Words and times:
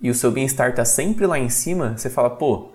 e 0.00 0.10
o 0.10 0.14
seu 0.14 0.30
bem-estar 0.30 0.74
tá 0.74 0.84
sempre 0.84 1.26
lá 1.26 1.38
em 1.38 1.50
cima, 1.50 1.94
você 1.96 2.08
fala, 2.08 2.30
pô, 2.30 2.70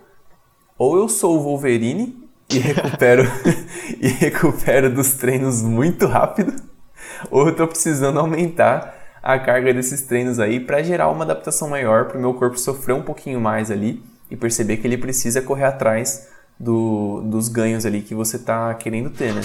ou 0.77 0.95
eu 0.95 1.09
sou 1.09 1.37
o 1.37 1.41
Wolverine 1.41 2.23
e 2.49 2.59
recupero 2.59 3.23
e 3.99 4.07
recupero 4.07 4.93
dos 4.93 5.13
treinos 5.13 5.63
muito 5.63 6.05
rápido, 6.05 6.53
ou 7.31 7.47
eu 7.47 7.55
tô 7.55 7.67
precisando 7.67 8.19
aumentar 8.19 8.93
a 9.23 9.39
carga 9.39 9.73
desses 9.73 10.03
treinos 10.03 10.39
aí 10.39 10.59
para 10.59 10.83
gerar 10.83 11.09
uma 11.09 11.23
adaptação 11.23 11.67
maior 11.67 12.05
para 12.05 12.17
o 12.17 12.21
meu 12.21 12.35
corpo 12.35 12.59
sofrer 12.59 12.93
um 12.93 13.01
pouquinho 13.01 13.41
mais 13.41 13.71
ali 13.71 14.03
e 14.29 14.35
perceber 14.35 14.77
que 14.77 14.85
ele 14.85 14.97
precisa 14.97 15.41
correr 15.41 15.65
atrás 15.65 16.29
do, 16.59 17.21
dos 17.21 17.47
ganhos 17.47 17.87
ali 17.87 18.01
que 18.01 18.13
você 18.13 18.35
está 18.35 18.71
querendo 18.75 19.09
ter, 19.09 19.33
né? 19.33 19.41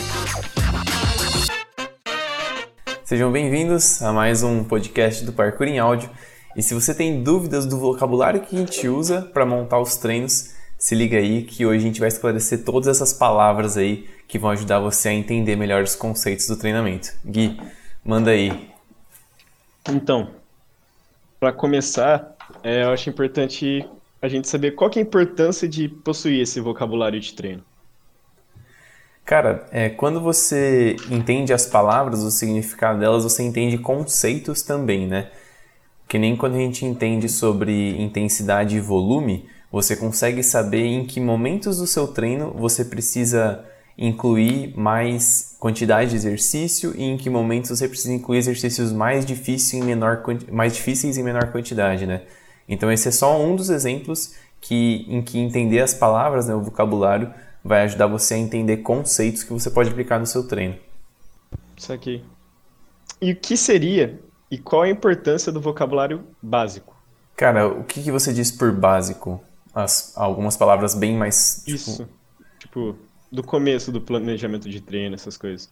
Sejam 3.05 3.33
bem-vindos 3.33 4.03
a 4.03 4.13
mais 4.13 4.43
um 4.43 4.63
podcast 4.63 5.25
do 5.25 5.33
Parkour 5.33 5.67
em 5.67 5.79
Áudio. 5.79 6.11
E 6.57 6.63
se 6.63 6.75
você 6.75 6.95
tem 6.95 7.23
dúvidas 7.23 7.65
do 7.65 7.79
vocabulário 7.79 8.41
que 8.41 8.57
a 8.57 8.59
gente 8.59 8.89
usa 8.89 9.23
para 9.23 9.47
montar 9.47 9.79
os 9.79 9.97
treinos, 9.97 10.55
se 10.77 10.95
liga 10.95 11.19
aí 11.19 11.43
que 11.43 11.65
hoje 11.65 11.79
a 11.79 11.87
gente 11.87 12.01
vai 12.01 12.09
esclarecer 12.09 12.65
todas 12.65 12.89
essas 12.89 13.13
palavras 13.13 13.77
aí 13.77 14.09
que 14.27 14.39
vão 14.39 14.51
ajudar 14.51 14.81
você 14.81 15.11
a 15.11 15.13
entender 15.13 15.55
melhor 15.55 15.83
os 15.83 15.95
conceitos 15.95 16.47
do 16.47 16.57
treinamento. 16.57 17.13
Gui, 17.25 17.61
manda 18.05 18.31
aí. 18.31 18.71
Então, 19.89 20.31
para 21.39 21.53
começar, 21.53 22.35
é, 22.63 22.83
eu 22.85 22.91
acho 22.91 23.09
importante 23.09 23.87
a 24.21 24.29
gente 24.29 24.49
saber 24.49 24.73
qual 24.73 24.91
é 24.95 24.99
a 24.99 25.03
importância 25.03 25.69
de 25.69 25.89
possuir 25.89 26.41
esse 26.41 26.61
vocabulário 26.61 27.21
de 27.21 27.33
treino. 27.33 27.63
Cara, 29.25 29.67
é, 29.71 29.89
quando 29.89 30.21
você 30.21 30.97
entende 31.11 31.53
as 31.53 31.65
palavras, 31.65 32.23
o 32.23 32.31
significado 32.31 32.99
delas, 32.99 33.23
você 33.23 33.43
entende 33.43 33.79
conceitos 33.79 34.63
também, 34.63 35.07
né? 35.07 35.31
Que 36.11 36.19
nem 36.19 36.37
quando 36.37 36.57
a 36.57 36.59
gente 36.59 36.85
entende 36.85 37.29
sobre 37.29 37.97
intensidade 38.03 38.77
e 38.77 38.81
volume, 38.81 39.49
você 39.71 39.95
consegue 39.95 40.43
saber 40.43 40.85
em 40.85 41.07
que 41.07 41.21
momentos 41.21 41.79
do 41.79 41.87
seu 41.87 42.09
treino 42.09 42.53
você 42.53 42.85
precisa 42.85 43.65
incluir 43.97 44.77
mais 44.77 45.55
quantidade 45.61 46.11
de 46.11 46.17
exercício 46.17 46.93
e 46.97 47.05
em 47.05 47.17
que 47.17 47.31
momentos 47.31 47.71
você 47.71 47.87
precisa 47.87 48.13
incluir 48.13 48.39
exercícios 48.39 48.91
mais 48.91 49.25
difíceis 49.25 49.81
em 49.81 49.87
menor, 49.87 50.25
mais 50.51 50.73
difíceis 50.73 51.17
em 51.17 51.23
menor 51.23 51.53
quantidade, 51.53 52.05
né? 52.07 52.23
Então 52.69 52.91
esse 52.91 53.07
é 53.07 53.13
só 53.13 53.41
um 53.41 53.55
dos 53.55 53.71
exemplos 53.71 54.35
que, 54.61 55.07
em 55.09 55.23
que 55.23 55.39
entender 55.39 55.79
as 55.79 55.95
palavras, 55.95 56.49
né, 56.49 56.55
o 56.57 56.61
vocabulário, 56.61 57.33
vai 57.63 57.83
ajudar 57.83 58.09
você 58.09 58.35
a 58.35 58.39
entender 58.39 58.79
conceitos 58.79 59.45
que 59.45 59.53
você 59.53 59.71
pode 59.71 59.91
aplicar 59.91 60.19
no 60.19 60.27
seu 60.27 60.43
treino. 60.43 60.75
Isso 61.77 61.93
aqui. 61.93 62.21
E 63.23 63.31
o 63.31 63.37
que 63.37 63.57
seria 63.57 64.19
e 64.51 64.59
qual 64.59 64.83
a 64.83 64.89
importância 64.89 65.53
do 65.53 65.61
vocabulário 65.61 66.25
básico? 66.43 66.97
Cara, 67.37 67.69
o 67.69 67.85
que, 67.85 68.03
que 68.03 68.11
você 68.11 68.33
diz 68.33 68.51
por 68.51 68.73
básico? 68.73 69.41
As, 69.75 70.13
algumas 70.17 70.57
palavras 70.57 70.95
bem 70.95 71.17
mais. 71.17 71.63
Tipo... 71.65 71.77
Isso. 71.77 72.09
Tipo, 72.59 72.97
do 73.31 73.43
começo 73.43 73.93
do 73.93 74.01
planejamento 74.01 74.69
de 74.69 74.81
treino, 74.81 75.15
essas 75.15 75.37
coisas. 75.37 75.71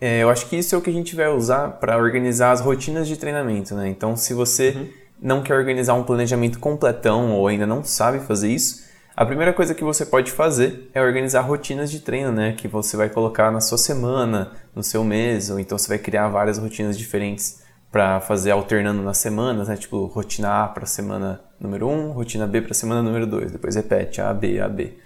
É, 0.00 0.22
eu 0.22 0.30
acho 0.30 0.48
que 0.48 0.56
isso 0.56 0.74
é 0.74 0.78
o 0.78 0.80
que 0.80 0.90
a 0.90 0.92
gente 0.92 1.16
vai 1.16 1.28
usar 1.28 1.70
para 1.72 1.96
organizar 1.96 2.52
as 2.52 2.60
rotinas 2.60 3.08
de 3.08 3.16
treinamento, 3.16 3.74
né? 3.74 3.88
Então, 3.88 4.16
se 4.16 4.34
você 4.34 4.70
uhum. 4.70 4.88
não 5.20 5.42
quer 5.42 5.54
organizar 5.54 5.94
um 5.94 6.04
planejamento 6.04 6.58
completão 6.58 7.32
ou 7.32 7.46
ainda 7.48 7.66
não 7.66 7.82
sabe 7.82 8.20
fazer 8.20 8.48
isso, 8.48 8.86
a 9.16 9.24
primeira 9.24 9.52
coisa 9.52 9.74
que 9.74 9.82
você 9.82 10.06
pode 10.06 10.30
fazer 10.30 10.90
é 10.94 11.02
organizar 11.02 11.40
rotinas 11.40 11.90
de 11.90 12.00
treino, 12.00 12.30
né? 12.30 12.52
Que 12.52 12.68
você 12.68 12.96
vai 12.96 13.08
colocar 13.08 13.50
na 13.50 13.60
sua 13.60 13.78
semana, 13.78 14.52
no 14.74 14.82
seu 14.82 15.02
mês, 15.02 15.50
ou 15.50 15.58
então 15.58 15.76
você 15.78 15.88
vai 15.88 15.98
criar 15.98 16.28
várias 16.28 16.58
rotinas 16.58 16.96
diferentes 16.96 17.66
para 17.90 18.20
fazer 18.20 18.50
alternando 18.50 19.02
nas 19.02 19.18
semanas, 19.18 19.68
né? 19.68 19.76
Tipo, 19.76 20.06
rotina 20.06 20.64
A 20.64 20.68
para 20.68 20.86
semana 20.86 21.40
número 21.58 21.88
1, 21.88 22.12
rotina 22.12 22.46
B 22.46 22.60
para 22.62 22.74
semana 22.74 23.02
número 23.02 23.26
2, 23.26 23.52
depois 23.52 23.74
repete 23.74 24.20
A, 24.20 24.32
B, 24.32 24.60
A, 24.60 24.68
B. 24.68 24.98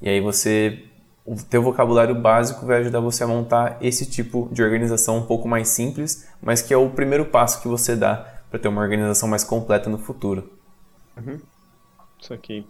E 0.00 0.08
aí 0.08 0.20
você 0.20 0.84
o 1.24 1.36
teu 1.36 1.62
vocabulário 1.62 2.14
básico 2.14 2.66
vai 2.66 2.78
ajudar 2.80 3.00
você 3.00 3.22
a 3.22 3.28
montar 3.28 3.78
esse 3.80 4.04
tipo 4.06 4.48
de 4.50 4.62
organização 4.62 5.18
um 5.18 5.26
pouco 5.26 5.46
mais 5.46 5.68
simples, 5.68 6.28
mas 6.40 6.60
que 6.60 6.74
é 6.74 6.76
o 6.76 6.90
primeiro 6.90 7.26
passo 7.26 7.62
que 7.62 7.68
você 7.68 7.94
dá 7.94 8.16
para 8.50 8.58
ter 8.58 8.68
uma 8.68 8.82
organização 8.82 9.28
mais 9.28 9.44
completa 9.44 9.88
no 9.88 9.98
futuro. 9.98 10.52
Uhum. 11.16 11.40
Isso 12.20 12.34
aqui. 12.34 12.66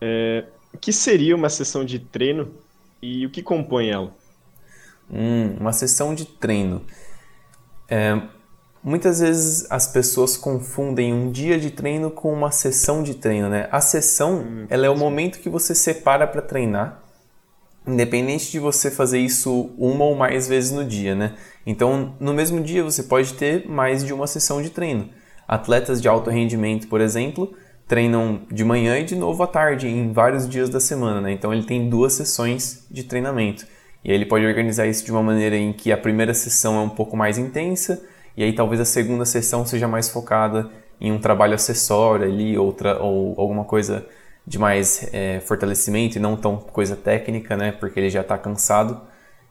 É, 0.00 0.44
o 0.72 0.78
que 0.78 0.92
seria 0.92 1.36
uma 1.36 1.48
sessão 1.48 1.84
de 1.84 1.98
treino 1.98 2.54
e 3.02 3.26
o 3.26 3.30
que 3.30 3.42
compõe 3.42 3.90
ela? 3.90 4.14
Hum, 5.10 5.56
uma 5.60 5.72
sessão 5.72 6.14
de 6.14 6.24
treino. 6.24 6.82
É, 7.88 8.20
muitas 8.82 9.20
vezes 9.20 9.66
as 9.70 9.86
pessoas 9.86 10.36
confundem 10.36 11.12
um 11.12 11.30
dia 11.30 11.58
de 11.58 11.70
treino 11.70 12.10
com 12.10 12.32
uma 12.32 12.50
sessão 12.50 13.02
de 13.02 13.14
treino, 13.14 13.48
né? 13.48 13.68
A 13.70 13.80
sessão, 13.80 14.40
hum, 14.40 14.66
ela 14.68 14.86
é 14.86 14.90
o 14.90 14.96
momento 14.96 15.40
que 15.40 15.48
você 15.48 15.74
separa 15.74 16.26
para 16.26 16.42
treinar, 16.42 17.02
independente 17.86 18.50
de 18.50 18.58
você 18.58 18.90
fazer 18.90 19.18
isso 19.18 19.70
uma 19.78 20.04
ou 20.04 20.16
mais 20.16 20.48
vezes 20.48 20.72
no 20.72 20.84
dia, 20.84 21.14
né? 21.14 21.34
Então, 21.64 22.14
no 22.18 22.34
mesmo 22.34 22.60
dia 22.60 22.82
você 22.82 23.02
pode 23.02 23.34
ter 23.34 23.68
mais 23.68 24.04
de 24.04 24.12
uma 24.12 24.26
sessão 24.26 24.60
de 24.60 24.70
treino. 24.70 25.08
Atletas 25.46 26.02
de 26.02 26.08
alto 26.08 26.28
rendimento, 26.30 26.88
por 26.88 27.00
exemplo, 27.00 27.54
treinam 27.86 28.42
de 28.50 28.64
manhã 28.64 28.98
e 28.98 29.04
de 29.04 29.14
novo 29.14 29.42
à 29.42 29.46
tarde, 29.46 29.86
em 29.86 30.12
vários 30.12 30.48
dias 30.48 30.68
da 30.68 30.80
semana, 30.80 31.20
né? 31.20 31.32
Então 31.32 31.52
ele 31.52 31.62
tem 31.62 31.88
duas 31.88 32.14
sessões 32.14 32.84
de 32.90 33.04
treinamento. 33.04 33.64
E 34.06 34.10
aí 34.12 34.16
ele 34.16 34.24
pode 34.24 34.46
organizar 34.46 34.86
isso 34.86 35.04
de 35.04 35.10
uma 35.10 35.20
maneira 35.20 35.56
em 35.56 35.72
que 35.72 35.90
a 35.90 35.96
primeira 35.96 36.32
sessão 36.32 36.76
é 36.76 36.80
um 36.80 36.88
pouco 36.88 37.16
mais 37.16 37.38
intensa, 37.38 38.00
e 38.36 38.44
aí 38.44 38.52
talvez 38.52 38.80
a 38.80 38.84
segunda 38.84 39.24
sessão 39.24 39.66
seja 39.66 39.88
mais 39.88 40.08
focada 40.08 40.70
em 41.00 41.10
um 41.10 41.18
trabalho 41.18 41.56
acessório 41.56 42.24
ali, 42.24 42.56
outra, 42.56 43.02
ou 43.02 43.34
alguma 43.36 43.64
coisa 43.64 44.06
de 44.46 44.60
mais 44.60 45.12
é, 45.12 45.40
fortalecimento 45.40 46.18
e 46.18 46.20
não 46.20 46.36
tão 46.36 46.56
coisa 46.56 46.94
técnica, 46.94 47.56
né? 47.56 47.72
Porque 47.72 47.98
ele 47.98 48.08
já 48.08 48.20
está 48.20 48.38
cansado, 48.38 49.00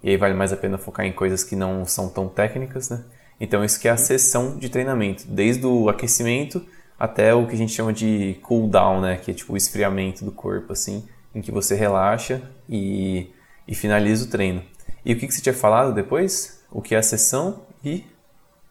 e 0.01 0.11
aí 0.11 0.15
vale 0.15 0.33
mais 0.33 0.53
a 0.53 0.55
pena 0.55 0.77
focar 0.77 1.05
em 1.05 1.11
coisas 1.11 1.43
que 1.43 1.53
não 1.53 1.83
são 1.83 2.07
tão 2.07 2.29
técnicas, 2.29 2.89
né? 2.89 3.03
Então 3.41 3.61
isso 3.61 3.77
que 3.77 3.89
é 3.89 3.91
a 3.91 3.97
sessão 3.97 4.55
de 4.57 4.69
treinamento, 4.69 5.25
desde 5.27 5.65
o 5.65 5.89
aquecimento 5.89 6.65
até 6.97 7.33
o 7.33 7.45
que 7.45 7.55
a 7.55 7.57
gente 7.57 7.73
chama 7.73 7.91
de 7.91 8.39
cool 8.41 8.69
down, 8.69 9.01
né? 9.01 9.17
Que 9.17 9.31
é 9.31 9.33
tipo 9.33 9.51
o 9.51 9.57
esfriamento 9.57 10.23
do 10.23 10.31
corpo, 10.31 10.71
assim, 10.71 11.03
em 11.33 11.41
que 11.41 11.51
você 11.51 11.75
relaxa 11.75 12.41
e, 12.69 13.27
e 13.67 13.75
finaliza 13.75 14.25
o 14.25 14.27
treino. 14.27 14.63
E 15.03 15.13
o 15.13 15.19
que, 15.19 15.27
que 15.27 15.33
você 15.33 15.41
tinha 15.41 15.53
falado 15.53 15.93
depois? 15.93 16.61
O 16.71 16.81
que 16.81 16.95
é 16.95 16.97
a 16.97 17.03
sessão 17.03 17.61
e... 17.83 18.03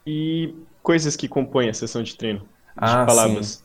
E 0.07 0.55
coisas 0.83 1.17
que 1.17 1.29
compõem 1.29 1.71
a 1.71 1.75
sessão 1.75 2.03
de 2.03 2.15
treino. 2.17 2.41
De 2.41 2.47
ah, 2.77 3.05
palavras. 3.07 3.47
Sim. 3.47 3.63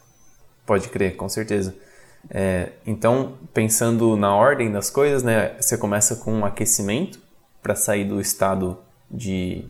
Pode 0.65 0.87
crer, 0.89 1.15
com 1.15 1.27
certeza. 1.27 1.75
É, 2.29 2.73
então, 2.85 3.37
pensando 3.53 4.15
na 4.15 4.35
ordem 4.35 4.71
das 4.71 4.89
coisas, 4.89 5.23
né? 5.23 5.55
Você 5.59 5.77
começa 5.77 6.15
com 6.15 6.33
um 6.33 6.45
aquecimento 6.45 7.19
para 7.61 7.75
sair 7.75 8.05
do 8.05 8.21
estado 8.21 8.77
de 9.09 9.65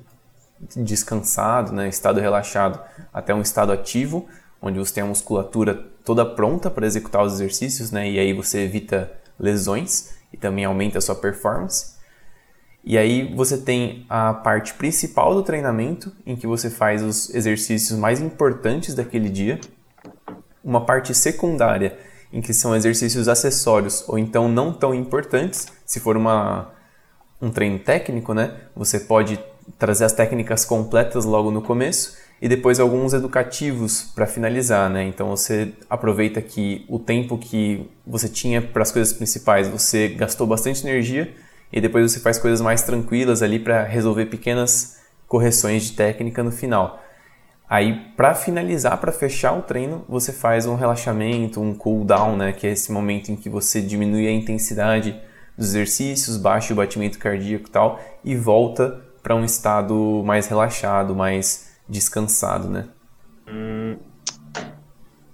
descansado, 0.76 1.72
né, 1.72 1.88
estado 1.88 2.20
relaxado, 2.20 2.80
até 3.14 3.34
um 3.34 3.41
estado 3.41 3.72
ativo, 3.72 4.28
onde 4.62 4.78
você 4.78 4.96
tem 4.96 5.03
a 5.03 5.08
musculatura 5.08 5.74
toda 6.03 6.26
pronta 6.26 6.70
para 6.70 6.86
executar 6.86 7.24
os 7.24 7.34
exercícios, 7.34 7.91
né? 7.91 8.09
E 8.09 8.20
aí 8.20 8.34
você 8.34 8.59
evita 8.59 9.09
lesões 9.40 10.19
e 10.31 10.38
também 10.38 10.66
aumenta 10.66 10.97
a 10.97 11.01
sua 11.01 11.16
performance. 11.16 11.97
E 12.84 12.97
aí 12.97 13.34
você 13.35 13.57
tem 13.57 14.06
a 14.09 14.34
parte 14.34 14.73
principal 14.73 15.34
do 15.34 15.44
treinamento, 15.44 16.12
em 16.25 16.35
que 16.35 16.47
você 16.47 16.69
faz 16.69 17.03
os 17.03 17.34
exercícios 17.34 17.97
mais 17.97 18.22
importantes 18.22 18.95
daquele 18.95 19.29
dia. 19.29 19.59
Uma 20.63 20.85
parte 20.85 21.13
secundária, 21.13 21.97
em 22.31 22.41
que 22.41 22.53
são 22.53 22.75
exercícios 22.75 23.28
acessórios 23.28 24.07
ou 24.07 24.17
então 24.17 24.47
não 24.47 24.72
tão 24.72 24.94
importantes. 24.94 25.67
Se 25.85 26.00
for 26.00 26.16
uma, 26.16 26.72
um 27.41 27.51
treino 27.51 27.79
técnico, 27.79 28.34
né? 28.34 28.56
Você 28.75 29.00
pode 29.00 29.40
trazer 29.78 30.06
as 30.06 30.13
técnicas 30.13 30.63
completas 30.66 31.25
logo 31.25 31.51
no 31.51 31.61
começo 31.61 32.17
e 32.42 32.48
depois 32.48 32.80
alguns 32.80 33.14
educativos 33.14 34.12
para 34.16 34.26
finalizar, 34.26 34.90
né? 34.90 35.04
Então 35.04 35.30
você 35.30 35.74
aproveita 35.90 36.41
que 36.41 36.86
o 36.88 36.97
tempo 36.97 37.38
que 37.38 37.90
você 38.08 38.30
tinha 38.30 38.62
para 38.62 38.82
as 38.82 38.91
coisas 38.91 39.12
principais, 39.12 39.68
você 39.68 40.08
gastou 40.09 40.47
bastante 40.47 40.86
energia 40.88 41.34
e 41.72 41.82
depois 41.82 42.12
você 42.12 42.20
faz 42.20 42.38
coisas 42.38 42.62
mais 42.62 42.82
tranquilas 42.82 43.41
ali 43.41 43.59
para 43.59 43.84
resolver 43.84 44.28
pequenas 44.28 45.00
correções 45.28 45.84
de 45.84 45.94
técnica 45.94 46.41
no 46.41 46.52
final. 46.52 47.03
Aí, 47.70 47.94
para 48.18 48.34
finalizar, 48.34 48.97
para 48.97 49.12
fechar 49.12 49.53
o 49.53 49.62
treino, 49.62 50.03
você 50.09 50.34
faz 50.34 50.66
um 50.66 50.74
relaxamento, 50.74 51.62
um 51.62 51.76
cool 51.76 52.03
down, 52.03 52.35
né? 52.35 52.52
Que 52.52 52.66
é 52.66 52.72
esse 52.72 52.92
momento 52.92 53.32
em 53.32 53.35
que 53.35 53.47
você 53.47 53.80
diminui 53.80 54.28
a 54.28 54.32
intensidade 54.32 55.16
dos 55.56 55.68
exercícios, 55.68 56.38
baixa 56.38 56.74
o 56.74 56.76
batimento 56.76 57.20
cardíaco 57.20 57.68
e 57.68 57.72
tal, 57.72 58.00
e 58.24 58.35
volta 58.35 59.02
para 59.22 59.35
um 59.35 59.44
estado 59.44 60.24
mais 60.26 60.47
relaxado, 60.47 61.14
mais 61.14 61.69
descansado, 61.90 62.70
né? 62.70 62.88
Hum, 63.47 63.97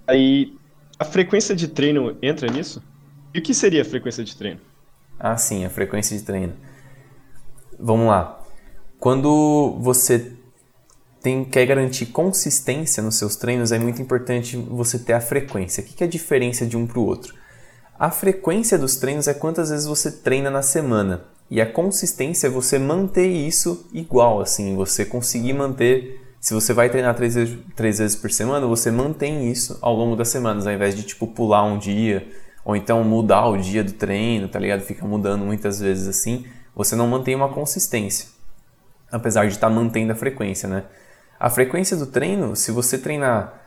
aí 0.07 0.57
a 0.98 1.04
frequência 1.04 1.56
de 1.56 1.68
treino 1.68 2.18
entra 2.22 2.50
nisso? 2.50 2.81
E 3.34 3.40
o 3.40 3.42
que 3.42 3.54
seria 3.54 3.81
a 3.81 3.86
frequência 3.86 4.24
de 4.24 4.36
treino? 4.36 4.62
Ah, 5.19 5.38
sim, 5.38 5.66
a 5.66 5.69
frequência 5.69 6.18
de 6.18 6.24
treino. 6.24 6.54
Vamos 7.78 8.07
lá. 8.07 8.42
Quando 9.00 9.78
você 9.81 10.34
tem, 11.22 11.44
quer 11.44 11.66
garantir 11.66 12.07
consistência 12.07 13.04
nos 13.04 13.16
seus 13.16 13.36
treinos, 13.36 13.72
é 13.72 13.80
muito 13.80 14.01
importante 14.01 14.56
você 14.56 14.98
ter 14.98 15.13
a 15.13 15.22
frequência. 15.22 15.84
O 15.84 15.86
que 15.86 16.04
é 16.04 16.08
a 16.08 16.10
diferença 16.10 16.66
de 16.66 16.78
um 16.78 16.88
para 16.88 17.00
o 17.00 17.06
outro? 17.06 17.36
A 17.98 18.12
frequência 18.12 18.78
dos 18.78 18.98
treinos 18.98 19.28
é 19.28 19.34
quantas 19.34 19.69
vezes 19.69 19.86
você 19.86 20.12
treina 20.12 20.50
na 20.50 20.62
semana. 20.62 21.25
E 21.50 21.62
a 21.62 21.72
consistência 21.72 22.48
é 22.48 22.50
você 22.50 22.78
manter 22.78 23.28
isso 23.28 23.88
igual, 23.94 24.42
assim, 24.42 24.75
você 24.75 25.06
conseguir 25.06 25.54
manter. 25.54 26.22
Se 26.40 26.54
você 26.54 26.74
vai 26.74 26.90
treinar 26.90 27.16
três 27.16 27.36
vezes, 27.36 27.58
três 27.76 28.00
vezes 28.00 28.16
por 28.16 28.32
semana, 28.32 28.68
você 28.68 28.92
mantém 28.92 29.50
isso 29.50 29.78
ao 29.82 29.96
longo 29.96 30.16
das 30.16 30.30
semanas, 30.30 30.68
ao 30.68 30.74
invés 30.74 30.96
de 30.96 31.04
tipo 31.04 31.26
pular 31.28 31.64
um 31.64 31.78
dia, 31.78 32.28
ou 32.64 32.76
então 32.76 33.04
mudar 33.04 33.48
o 33.48 33.58
dia 33.58 33.84
do 33.84 33.94
treino, 33.94 34.48
tá 34.48 34.60
ligado? 34.60 34.82
Fica 34.82 35.06
mudando 35.06 35.44
muitas 35.44 35.80
vezes 35.80 36.08
assim, 36.08 36.46
você 36.76 36.96
não 36.96 37.08
mantém 37.08 37.36
uma 37.36 37.50
consistência. 37.50 38.30
Apesar 39.12 39.46
de 39.46 39.54
estar 39.54 39.70
tá 39.70 39.74
mantendo 39.74 40.12
a 40.12 40.16
frequência, 40.16 40.68
né? 40.70 40.84
A 41.40 41.50
frequência 41.50 41.98
do 41.98 42.06
treino, 42.06 42.56
se 42.56 42.72
você 42.72 42.98
treinar 42.98 43.62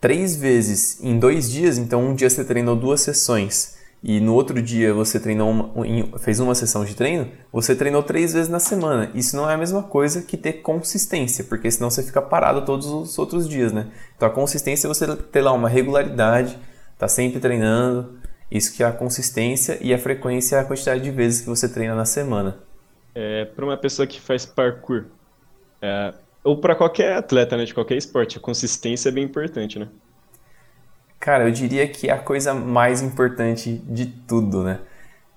três 0.00 0.36
vezes 0.36 1.02
em 1.02 1.18
dois 1.18 1.50
dias, 1.50 1.78
então 1.78 2.02
um 2.02 2.14
dia 2.14 2.30
você 2.30 2.44
treinou 2.44 2.76
duas 2.76 3.00
sessões 3.00 3.79
e 4.02 4.18
no 4.18 4.34
outro 4.34 4.62
dia 4.62 4.94
você 4.94 5.20
treinou 5.20 5.50
uma, 5.50 6.18
fez 6.18 6.40
uma 6.40 6.54
sessão 6.54 6.84
de 6.84 6.94
treino, 6.94 7.30
você 7.52 7.76
treinou 7.76 8.02
três 8.02 8.32
vezes 8.32 8.48
na 8.48 8.58
semana. 8.58 9.10
Isso 9.14 9.36
não 9.36 9.48
é 9.48 9.54
a 9.54 9.58
mesma 9.58 9.82
coisa 9.82 10.22
que 10.22 10.38
ter 10.38 10.54
consistência, 10.54 11.44
porque 11.44 11.70
senão 11.70 11.90
você 11.90 12.02
fica 12.02 12.22
parado 12.22 12.64
todos 12.64 12.86
os 12.86 13.18
outros 13.18 13.46
dias, 13.46 13.72
né? 13.72 13.88
Então 14.16 14.26
a 14.26 14.30
consistência 14.32 14.86
é 14.86 14.88
você 14.88 15.16
ter 15.16 15.42
lá 15.42 15.52
uma 15.52 15.68
regularidade, 15.68 16.58
tá 16.98 17.06
sempre 17.08 17.40
treinando. 17.40 18.18
Isso 18.50 18.74
que 18.74 18.82
é 18.82 18.86
a 18.86 18.92
consistência 18.92 19.78
e 19.80 19.94
a 19.94 19.98
frequência 19.98 20.56
é 20.56 20.60
a 20.60 20.64
quantidade 20.64 21.02
de 21.02 21.10
vezes 21.10 21.42
que 21.42 21.46
você 21.46 21.68
treina 21.68 21.94
na 21.94 22.04
semana. 22.04 22.58
É, 23.14 23.44
para 23.44 23.64
uma 23.64 23.76
pessoa 23.76 24.06
que 24.06 24.20
faz 24.20 24.46
parkour, 24.46 25.04
é, 25.82 26.14
ou 26.42 26.56
para 26.56 26.74
qualquer 26.74 27.12
atleta, 27.12 27.56
né, 27.56 27.64
de 27.64 27.74
qualquer 27.74 27.96
esporte, 27.96 28.38
a 28.38 28.40
consistência 28.40 29.08
é 29.08 29.12
bem 29.12 29.24
importante, 29.24 29.78
né? 29.78 29.88
Cara, 31.20 31.44
eu 31.44 31.50
diria 31.50 31.86
que 31.86 32.08
é 32.08 32.12
a 32.12 32.18
coisa 32.18 32.54
mais 32.54 33.02
importante 33.02 33.82
de 33.86 34.06
tudo, 34.06 34.64
né? 34.64 34.80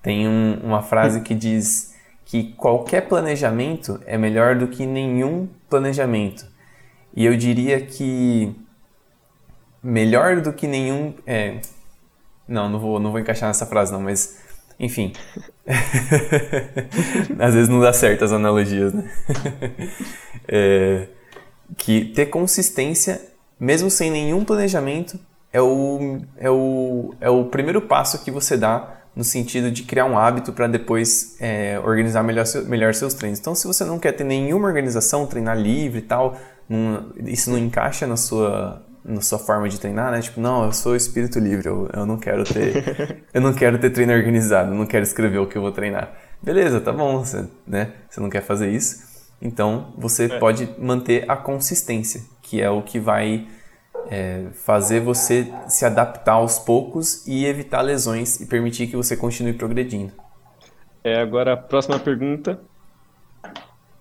Tem 0.02 0.26
um, 0.26 0.58
uma 0.62 0.82
frase 0.82 1.20
que 1.20 1.34
diz 1.34 1.94
que 2.24 2.54
qualquer 2.54 3.02
planejamento 3.02 4.00
é 4.06 4.16
melhor 4.16 4.56
do 4.56 4.66
que 4.66 4.86
nenhum 4.86 5.46
planejamento. 5.68 6.46
E 7.14 7.26
eu 7.26 7.36
diria 7.36 7.82
que 7.82 8.56
melhor 9.82 10.40
do 10.40 10.54
que 10.54 10.66
nenhum. 10.66 11.14
É... 11.26 11.60
Não, 12.48 12.68
não 12.68 12.78
vou, 12.78 12.98
não 12.98 13.10
vou 13.10 13.20
encaixar 13.20 13.48
nessa 13.48 13.66
frase, 13.66 13.92
não, 13.92 14.00
mas. 14.00 14.42
Enfim. 14.80 15.12
Às 17.38 17.54
vezes 17.54 17.68
não 17.68 17.80
dá 17.80 17.92
certo 17.92 18.24
as 18.24 18.32
analogias, 18.32 18.92
né? 18.94 19.10
é... 20.48 21.08
Que 21.76 22.06
ter 22.06 22.26
consistência, 22.26 23.20
mesmo 23.60 23.90
sem 23.90 24.10
nenhum 24.10 24.44
planejamento, 24.44 25.18
é 25.54 25.62
o, 25.62 26.18
é 26.36 26.50
o, 26.50 27.14
é 27.20 27.30
o 27.30 27.44
primeiro 27.44 27.80
passo 27.80 28.24
que 28.24 28.30
você 28.30 28.56
dá 28.56 29.02
no 29.14 29.22
sentido 29.22 29.70
de 29.70 29.84
criar 29.84 30.04
um 30.04 30.18
hábito 30.18 30.52
para 30.52 30.66
depois 30.66 31.36
é, 31.40 31.78
organizar 31.78 32.24
melhor, 32.24 32.44
melhor 32.66 32.92
seus 32.92 33.14
treinos. 33.14 33.38
Então, 33.38 33.54
se 33.54 33.64
você 33.64 33.84
não 33.84 33.96
quer 33.96 34.10
ter 34.10 34.24
nenhuma 34.24 34.66
organização, 34.66 35.24
treinar 35.28 35.56
livre 35.56 36.00
e 36.00 36.02
tal, 36.02 36.36
não, 36.68 37.12
isso 37.18 37.52
não 37.52 37.58
encaixa 37.58 38.04
na 38.04 38.16
sua, 38.16 38.82
na 39.04 39.20
sua 39.20 39.38
forma 39.38 39.68
de 39.68 39.78
treinar, 39.78 40.10
né? 40.10 40.20
Tipo, 40.20 40.40
não, 40.40 40.64
eu 40.64 40.72
sou 40.72 40.96
espírito 40.96 41.38
livre, 41.38 41.68
eu, 41.68 41.88
eu 41.92 42.04
não 42.04 42.18
quero 42.18 42.42
ter, 42.42 43.22
eu 43.32 43.40
não 43.40 43.52
quero 43.52 43.78
ter 43.78 43.90
treino 43.90 44.12
organizado, 44.12 44.72
eu 44.72 44.76
não 44.76 44.86
quero 44.86 45.04
escrever 45.04 45.38
o 45.38 45.46
que 45.46 45.56
eu 45.56 45.62
vou 45.62 45.70
treinar. 45.70 46.12
Beleza, 46.42 46.80
tá 46.80 46.92
bom, 46.92 47.20
você, 47.20 47.44
né? 47.64 47.92
Você 48.10 48.18
não 48.18 48.28
quer 48.28 48.42
fazer 48.42 48.70
isso, 48.70 49.04
então 49.40 49.94
você 49.96 50.24
é. 50.24 50.38
pode 50.40 50.68
manter 50.80 51.24
a 51.30 51.36
consistência, 51.36 52.22
que 52.42 52.60
é 52.60 52.68
o 52.68 52.82
que 52.82 52.98
vai 52.98 53.46
é, 54.10 54.46
fazer 54.52 55.00
você 55.00 55.52
se 55.68 55.84
adaptar 55.84 56.34
aos 56.34 56.58
poucos 56.58 57.26
e 57.26 57.44
evitar 57.44 57.80
lesões 57.80 58.40
e 58.40 58.46
permitir 58.46 58.86
que 58.86 58.96
você 58.96 59.16
continue 59.16 59.52
progredindo. 59.52 60.12
É, 61.02 61.20
agora 61.20 61.54
a 61.54 61.56
próxima 61.56 61.98
pergunta 61.98 62.60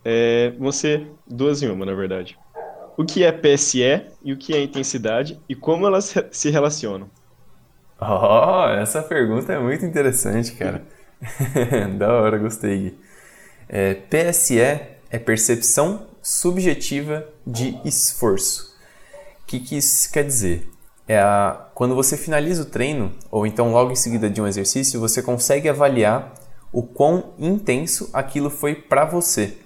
é 0.03 0.53
você 0.57 1.07
duas 1.27 1.61
em 1.61 1.69
uma, 1.69 1.85
na 1.85 1.93
verdade. 1.93 2.37
O 2.95 3.03
que 3.03 3.23
é 3.23 3.31
PSE 3.31 4.05
e 4.23 4.33
o 4.33 4.37
que 4.37 4.53
é 4.53 4.61
intensidade 4.61 5.39
e 5.49 5.55
como 5.55 5.87
elas 5.87 6.13
se 6.31 6.49
relacionam? 6.49 7.09
Oh, 7.99 8.67
essa 8.69 9.01
pergunta 9.01 9.53
é 9.53 9.59
muito 9.59 9.85
interessante, 9.85 10.51
cara. 10.53 10.83
da 11.97 12.13
hora, 12.13 12.37
gostei. 12.37 12.97
É, 13.67 13.93
PSE 13.95 14.59
é 14.59 15.19
percepção 15.25 16.07
subjetiva 16.21 17.27
de 17.45 17.77
esforço 17.85 18.72
que, 19.53 19.59
que 19.59 19.77
isso 19.77 20.11
quer 20.11 20.23
dizer? 20.23 20.69
É 21.07 21.19
a, 21.19 21.67
quando 21.75 21.95
você 21.95 22.17
finaliza 22.17 22.63
o 22.63 22.65
treino, 22.65 23.11
ou 23.29 23.45
então 23.45 23.71
logo 23.71 23.91
em 23.91 23.95
seguida 23.95 24.29
de 24.29 24.41
um 24.41 24.47
exercício, 24.47 24.99
você 24.99 25.21
consegue 25.21 25.69
avaliar 25.69 26.33
o 26.71 26.81
quão 26.81 27.33
intenso 27.37 28.09
aquilo 28.13 28.49
foi 28.49 28.73
para 28.73 29.05
você. 29.05 29.57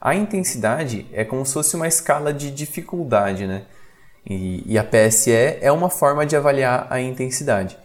A 0.00 0.14
intensidade 0.14 1.06
é 1.12 1.24
como 1.24 1.44
se 1.46 1.54
fosse 1.54 1.74
uma 1.74 1.88
escala 1.88 2.32
de 2.32 2.50
dificuldade, 2.50 3.46
né? 3.46 3.64
E, 4.24 4.62
e, 4.66 4.78
a 4.78 4.84
PSE 4.84 5.32
é 5.32 5.72
uma 5.72 5.90
forma 5.90 6.24
de 6.24 6.36
avaliar 6.36 6.86
a 6.90 7.00
intensidade. 7.00 7.76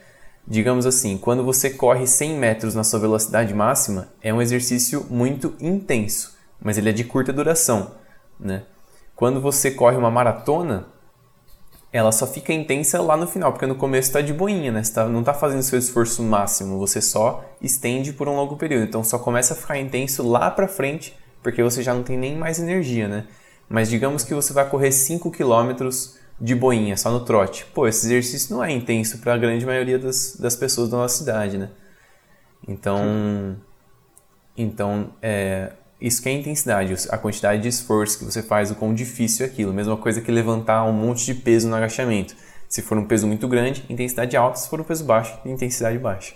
Digamos 0.48 0.86
assim, 0.86 1.18
quando 1.18 1.44
você 1.44 1.72
corre 1.72 2.06
100 2.06 2.38
metros 2.38 2.76
na 2.76 2.84
sua 2.84 3.00
velocidade 3.00 3.54
máxima, 3.56 4.10
é 4.22 4.32
um 4.32 4.42
exercício 4.42 5.06
muito 5.10 5.56
intenso, 5.60 6.38
mas 6.62 6.78
ele 6.78 6.90
é 6.90 6.94
de 6.94 7.04
curta 7.04 7.34
duração, 7.34 7.96
né? 8.40 8.64
Quando 9.16 9.42
você 9.42 9.72
corre 9.72 9.98
uma 9.98 10.12
maratona, 10.12 10.86
ela 11.98 12.12
só 12.12 12.28
fica 12.28 12.54
intensa 12.54 13.02
lá 13.02 13.18
no 13.18 13.28
final, 13.28 13.52
porque 13.52 13.66
no 13.66 13.76
começo 13.76 14.10
está 14.10 14.22
de 14.22 14.34
boinha, 14.34 14.72
né? 14.72 14.84
Você 14.84 14.94
tá, 14.94 15.08
não 15.08 15.22
está 15.22 15.34
fazendo 15.34 15.62
seu 15.64 15.80
esforço 15.80 16.22
máximo, 16.22 16.78
você 16.78 17.02
só 17.02 17.44
estende 17.62 18.14
por 18.14 18.28
um 18.28 18.36
longo 18.36 18.56
período. 18.56 18.84
Então 18.84 19.04
só 19.04 19.18
começa 19.18 19.54
a 19.54 19.58
ficar 19.58 19.78
intenso 19.80 20.28
lá 20.28 20.52
para 20.52 20.68
frente, 20.68 21.18
porque 21.42 21.64
você 21.64 21.82
já 21.82 21.94
não 21.94 22.04
tem 22.04 22.18
nem 22.18 22.36
mais 22.36 22.60
energia, 22.60 23.08
né? 23.08 23.26
Mas 23.68 23.90
digamos 23.90 24.24
que 24.24 24.34
você 24.34 24.54
vai 24.54 24.70
correr 24.70 24.92
5 24.92 25.32
km 25.32 25.90
de 26.40 26.56
boinha, 26.56 26.96
só 26.96 27.12
no 27.12 27.26
trote. 27.26 27.66
Pô, 27.74 27.88
esse 27.88 28.06
exercício 28.06 28.56
não 28.56 28.64
é 28.64 28.72
intenso 28.72 29.18
para 29.18 29.34
a 29.34 29.38
grande 29.38 29.66
maioria 29.66 29.98
das, 29.98 30.36
das 30.40 30.56
pessoas 30.56 30.90
da 30.90 30.98
nossa 30.98 31.18
cidade, 31.18 31.58
né? 31.58 31.70
Então, 32.68 33.58
então 34.56 35.12
é, 35.22 35.72
isso 36.00 36.22
que 36.22 36.30
é 36.30 36.32
intensidade, 36.32 36.94
a 37.10 37.18
quantidade 37.18 37.62
de 37.62 37.68
esforço 37.68 38.20
que 38.20 38.26
você 38.26 38.44
faz, 38.44 38.70
o 38.70 38.76
quão 38.76 38.94
difícil 38.94 39.46
é 39.46 39.50
aquilo. 39.50 39.74
Mesma 39.74 39.98
coisa 39.98 40.22
que 40.22 40.32
levantar 40.32 40.84
um 40.84 40.94
monte 40.94 41.26
de 41.26 41.34
peso 41.34 41.68
no 41.68 41.76
agachamento. 41.76 42.36
Se 42.70 42.82
for 42.82 42.98
um 42.98 43.06
peso 43.06 43.26
muito 43.26 43.48
grande, 43.48 43.84
intensidade 43.90 44.36
alta, 44.38 44.60
se 44.60 44.70
for 44.70 44.80
um 44.80 44.84
peso 44.84 45.04
baixo, 45.04 45.40
intensidade 45.46 45.98
baixa. 45.98 46.36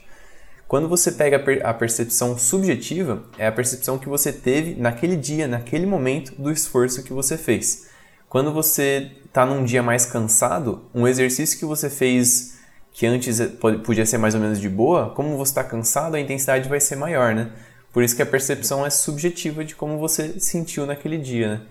Quando 0.67 0.88
você 0.88 1.12
pega 1.12 1.43
a 1.63 1.74
percepção 1.74 2.38
subjetiva, 2.38 3.24
é 3.38 3.45
a 3.45 3.51
percepção 3.51 4.00
que 4.00 4.07
você 4.07 4.31
teve 4.31 4.74
naquele 4.75 5.17
dia, 5.17 5.47
naquele 5.47 5.86
momento 5.86 6.33
do 6.41 6.50
esforço 6.50 7.03
que 7.03 7.12
você 7.12 7.38
fez. 7.38 7.89
Quando 8.29 8.53
você 8.53 9.12
está 9.25 9.45
num 9.45 9.65
dia 9.65 9.83
mais 9.83 10.05
cansado, 10.05 10.86
um 10.95 11.05
exercício 11.05 11.59
que 11.59 11.65
você 11.65 11.89
fez 11.89 12.57
que 12.93 13.05
antes 13.05 13.39
podia 13.83 14.05
ser 14.05 14.17
mais 14.17 14.33
ou 14.33 14.41
menos 14.41 14.59
de 14.59 14.69
boa, 14.69 15.09
como 15.09 15.38
você 15.38 15.51
está 15.51 15.63
cansado, 15.63 16.15
a 16.15 16.19
intensidade 16.19 16.67
vai 16.67 16.79
ser 16.79 16.95
maior, 16.95 17.36
né? 17.36 17.51
Por 17.91 18.03
isso 18.03 18.15
que 18.15 18.21
a 18.21 18.25
percepção 18.25 18.86
é 18.86 18.89
subjetiva 18.89 19.65
de 19.65 19.75
como 19.75 19.98
você 19.98 20.39
sentiu 20.39 20.86
naquele 20.86 21.17
dia. 21.17 21.55
Né? 21.55 21.62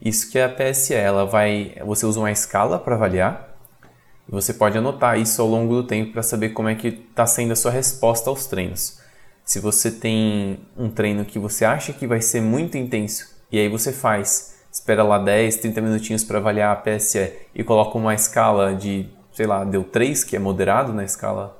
Isso 0.00 0.30
que 0.30 0.38
é 0.38 0.44
a 0.44 0.48
PSE, 0.48 0.94
ela 0.94 1.24
vai, 1.24 1.76
você 1.84 2.04
usa 2.04 2.18
uma 2.18 2.32
escala 2.32 2.78
para 2.78 2.94
avaliar. 2.94 3.56
E 4.28 4.32
você 4.32 4.52
pode 4.52 4.76
anotar 4.76 5.18
isso 5.18 5.40
ao 5.40 5.48
longo 5.48 5.74
do 5.74 5.84
tempo 5.84 6.12
para 6.12 6.22
saber 6.22 6.50
como 6.50 6.68
é 6.68 6.74
que 6.74 6.88
está 6.88 7.26
sendo 7.26 7.52
a 7.52 7.56
sua 7.56 7.70
resposta 7.70 8.28
aos 8.28 8.46
treinos. 8.46 9.00
Se 9.44 9.60
você 9.60 9.90
tem 9.90 10.60
um 10.76 10.90
treino 10.90 11.24
que 11.24 11.38
você 11.38 11.64
acha 11.64 11.92
que 11.92 12.06
vai 12.06 12.20
ser 12.20 12.42
muito 12.42 12.76
intenso 12.76 13.34
e 13.50 13.58
aí 13.58 13.68
você 13.68 13.92
faz, 13.92 14.56
espera 14.70 15.02
lá 15.02 15.18
10, 15.18 15.56
30 15.56 15.80
minutinhos 15.80 16.24
para 16.24 16.38
avaliar 16.38 16.72
a 16.72 16.76
PSE 16.76 17.32
e 17.54 17.64
coloca 17.64 17.96
uma 17.96 18.14
escala 18.14 18.74
de, 18.74 19.08
sei 19.32 19.46
lá, 19.46 19.64
deu 19.64 19.82
3, 19.82 20.22
que 20.24 20.36
é 20.36 20.38
moderado 20.38 20.92
na 20.92 21.04
escala 21.04 21.58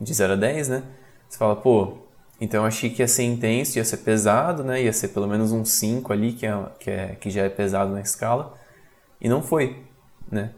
de 0.00 0.12
0 0.12 0.32
a 0.32 0.36
10, 0.36 0.68
né? 0.68 0.82
Você 1.28 1.38
fala, 1.38 1.54
pô, 1.54 2.07
então 2.40 2.62
eu 2.62 2.66
achei 2.66 2.88
que 2.88 3.02
ia 3.02 3.08
ser 3.08 3.24
intenso, 3.24 3.78
ia 3.78 3.84
ser 3.84 3.98
pesado, 3.98 4.62
né? 4.62 4.82
Ia 4.82 4.92
ser 4.92 5.08
pelo 5.08 5.26
menos 5.26 5.50
um 5.50 5.64
5 5.64 6.12
ali, 6.12 6.32
que, 6.32 6.46
é, 6.46 6.66
que, 6.78 6.90
é, 6.90 7.06
que 7.16 7.30
já 7.30 7.42
é 7.42 7.48
pesado 7.48 7.92
na 7.92 8.00
escala. 8.00 8.56
E 9.20 9.28
não 9.28 9.42
foi, 9.42 9.82
né? 10.30 10.52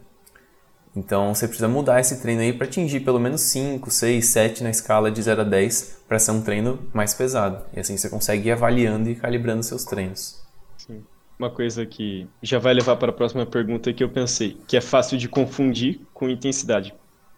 Então 0.94 1.34
você 1.34 1.46
precisa 1.46 1.68
mudar 1.68 2.00
esse 2.00 2.20
treino 2.20 2.42
aí 2.42 2.52
para 2.52 2.66
atingir 2.66 3.00
pelo 3.00 3.18
menos 3.18 3.40
5, 3.42 3.90
6, 3.90 4.26
7 4.26 4.62
na 4.62 4.70
escala 4.70 5.10
de 5.10 5.22
0 5.22 5.40
a 5.40 5.44
10 5.44 6.02
para 6.06 6.18
ser 6.18 6.32
um 6.32 6.42
treino 6.42 6.80
mais 6.92 7.14
pesado. 7.14 7.64
E 7.74 7.80
assim 7.80 7.96
você 7.96 8.10
consegue 8.10 8.48
ir 8.48 8.52
avaliando 8.52 9.08
e 9.08 9.14
calibrando 9.14 9.62
seus 9.62 9.84
treinos. 9.84 10.42
Sim. 10.76 11.02
Uma 11.38 11.48
coisa 11.48 11.86
que 11.86 12.26
já 12.42 12.58
vai 12.58 12.74
levar 12.74 12.96
para 12.96 13.10
a 13.10 13.14
próxima 13.14 13.46
pergunta 13.46 13.92
que 13.94 14.04
eu 14.04 14.10
pensei, 14.10 14.60
que 14.66 14.76
é 14.76 14.80
fácil 14.80 15.16
de 15.16 15.28
confundir 15.28 16.00
com 16.12 16.28
intensidade. 16.28 16.92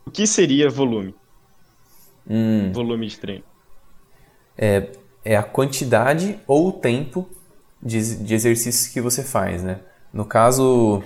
O 0.05 0.11
que 0.11 0.27
seria 0.27 0.69
volume? 0.69 1.15
Hum. 2.27 2.73
Volume 2.73 3.07
de 3.07 3.19
treino 3.19 3.52
é, 4.57 4.89
é 5.25 5.37
a 5.37 5.43
quantidade 5.43 6.39
ou 6.47 6.69
o 6.69 6.73
tempo 6.73 7.29
de, 7.83 8.17
de 8.17 8.35
exercícios 8.35 8.93
que 8.93 9.01
você 9.01 9.23
faz, 9.23 9.63
né? 9.63 9.81
No 10.13 10.25
caso, 10.25 11.03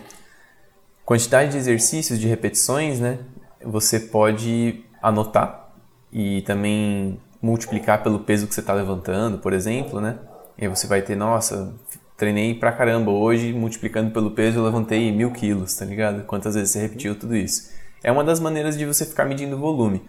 quantidade 1.04 1.52
de 1.52 1.58
exercícios, 1.58 2.18
de 2.18 2.26
repetições, 2.26 3.00
né? 3.00 3.18
Você 3.62 4.00
pode 4.00 4.84
anotar 5.02 5.70
e 6.12 6.42
também 6.42 7.20
multiplicar 7.40 8.02
pelo 8.02 8.20
peso 8.20 8.46
que 8.46 8.54
você 8.54 8.60
está 8.60 8.72
levantando, 8.72 9.38
por 9.38 9.52
exemplo, 9.52 10.00
né? 10.00 10.18
E 10.58 10.64
aí 10.64 10.68
você 10.68 10.86
vai 10.86 11.02
ter, 11.02 11.14
nossa, 11.14 11.74
treinei 12.16 12.54
pra 12.54 12.72
caramba 12.72 13.10
hoje, 13.10 13.52
multiplicando 13.52 14.10
pelo 14.10 14.30
peso 14.30 14.58
eu 14.58 14.64
levantei 14.64 15.12
mil 15.12 15.30
quilos, 15.30 15.74
tá 15.74 15.84
ligado? 15.84 16.24
Quantas 16.24 16.54
vezes 16.54 16.70
você 16.70 16.80
repetiu 16.80 17.18
tudo 17.18 17.36
isso. 17.36 17.70
É 18.02 18.10
uma 18.10 18.24
das 18.24 18.40
maneiras 18.40 18.76
de 18.76 18.84
você 18.84 19.04
ficar 19.04 19.24
medindo 19.24 19.58
volume. 19.58 20.02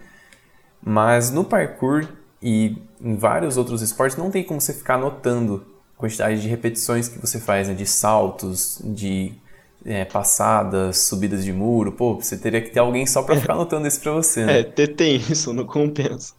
Mas 0.82 1.30
no 1.30 1.44
parkour 1.44 2.06
e 2.42 2.76
em 3.00 3.16
vários 3.16 3.56
outros 3.56 3.82
esportes 3.82 4.16
não 4.16 4.30
tem 4.30 4.44
como 4.44 4.60
você 4.60 4.72
ficar 4.72 4.94
anotando 4.94 5.66
a 5.96 6.00
quantidade 6.00 6.40
de 6.40 6.48
repetições 6.48 7.08
que 7.08 7.18
você 7.18 7.38
faz, 7.40 7.68
né? 7.68 7.74
de 7.74 7.86
saltos, 7.86 8.80
de 8.84 9.32
é, 9.84 10.04
passadas, 10.04 10.98
subidas 11.04 11.44
de 11.44 11.52
muro. 11.52 11.92
Pô, 11.92 12.14
você 12.14 12.36
teria 12.36 12.60
que 12.60 12.70
ter 12.70 12.80
alguém 12.80 13.06
só 13.06 13.22
para 13.22 13.36
ficar 13.36 13.54
anotando 13.54 13.86
isso 13.86 14.00
para 14.00 14.12
você. 14.12 14.44
Né? 14.44 14.60
É, 14.60 14.62
ter 14.62 14.88
tem 14.88 15.16
isso, 15.16 15.52
não 15.52 15.64
compensa. 15.64 16.34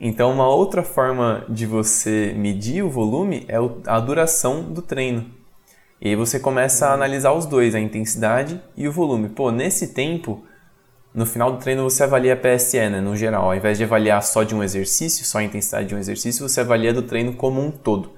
Então, 0.00 0.32
uma 0.32 0.48
outra 0.48 0.82
forma 0.82 1.44
de 1.48 1.66
você 1.66 2.34
medir 2.36 2.82
o 2.82 2.90
volume 2.90 3.44
é 3.48 3.56
a 3.86 4.00
duração 4.00 4.62
do 4.62 4.82
treino. 4.82 5.24
E 6.00 6.08
aí 6.08 6.16
você 6.16 6.38
começa 6.38 6.88
a 6.88 6.92
analisar 6.92 7.32
os 7.32 7.46
dois, 7.46 7.74
a 7.74 7.80
intensidade 7.80 8.60
e 8.76 8.86
o 8.86 8.92
volume. 8.92 9.28
Pô, 9.28 9.50
nesse 9.50 9.94
tempo, 9.94 10.44
no 11.14 11.24
final 11.24 11.52
do 11.52 11.58
treino 11.58 11.84
você 11.84 12.02
avalia 12.02 12.34
a 12.34 12.36
PSE, 12.36 12.76
né, 12.76 13.00
no 13.00 13.16
geral. 13.16 13.44
Ao 13.44 13.54
invés 13.54 13.78
de 13.78 13.84
avaliar 13.84 14.20
só 14.22 14.42
de 14.42 14.54
um 14.54 14.62
exercício, 14.62 15.24
só 15.24 15.38
a 15.38 15.44
intensidade 15.44 15.86
de 15.86 15.94
um 15.94 15.98
exercício, 15.98 16.46
você 16.46 16.60
avalia 16.60 16.92
do 16.92 17.02
treino 17.02 17.34
como 17.34 17.64
um 17.64 17.70
todo. 17.70 18.10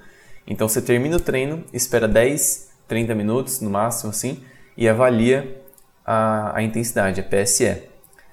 Então 0.46 0.66
você 0.66 0.80
termina 0.80 1.16
o 1.16 1.20
treino, 1.20 1.62
espera 1.72 2.08
10, 2.08 2.70
30 2.88 3.14
minutos 3.14 3.60
no 3.60 3.68
máximo 3.68 4.10
assim, 4.10 4.42
e 4.76 4.88
avalia 4.88 5.62
a, 6.04 6.56
a 6.56 6.62
intensidade, 6.62 7.20
a 7.20 7.24
PSE. 7.24 7.82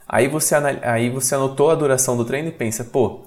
Aí 0.07 0.27
você, 0.29 0.55
aí 0.55 1.09
você 1.09 1.35
anotou 1.35 1.69
a 1.69 1.75
duração 1.75 2.15
do 2.15 2.23
treino 2.23 2.47
e 2.47 2.51
pensa, 2.51 2.85
pô, 2.85 3.21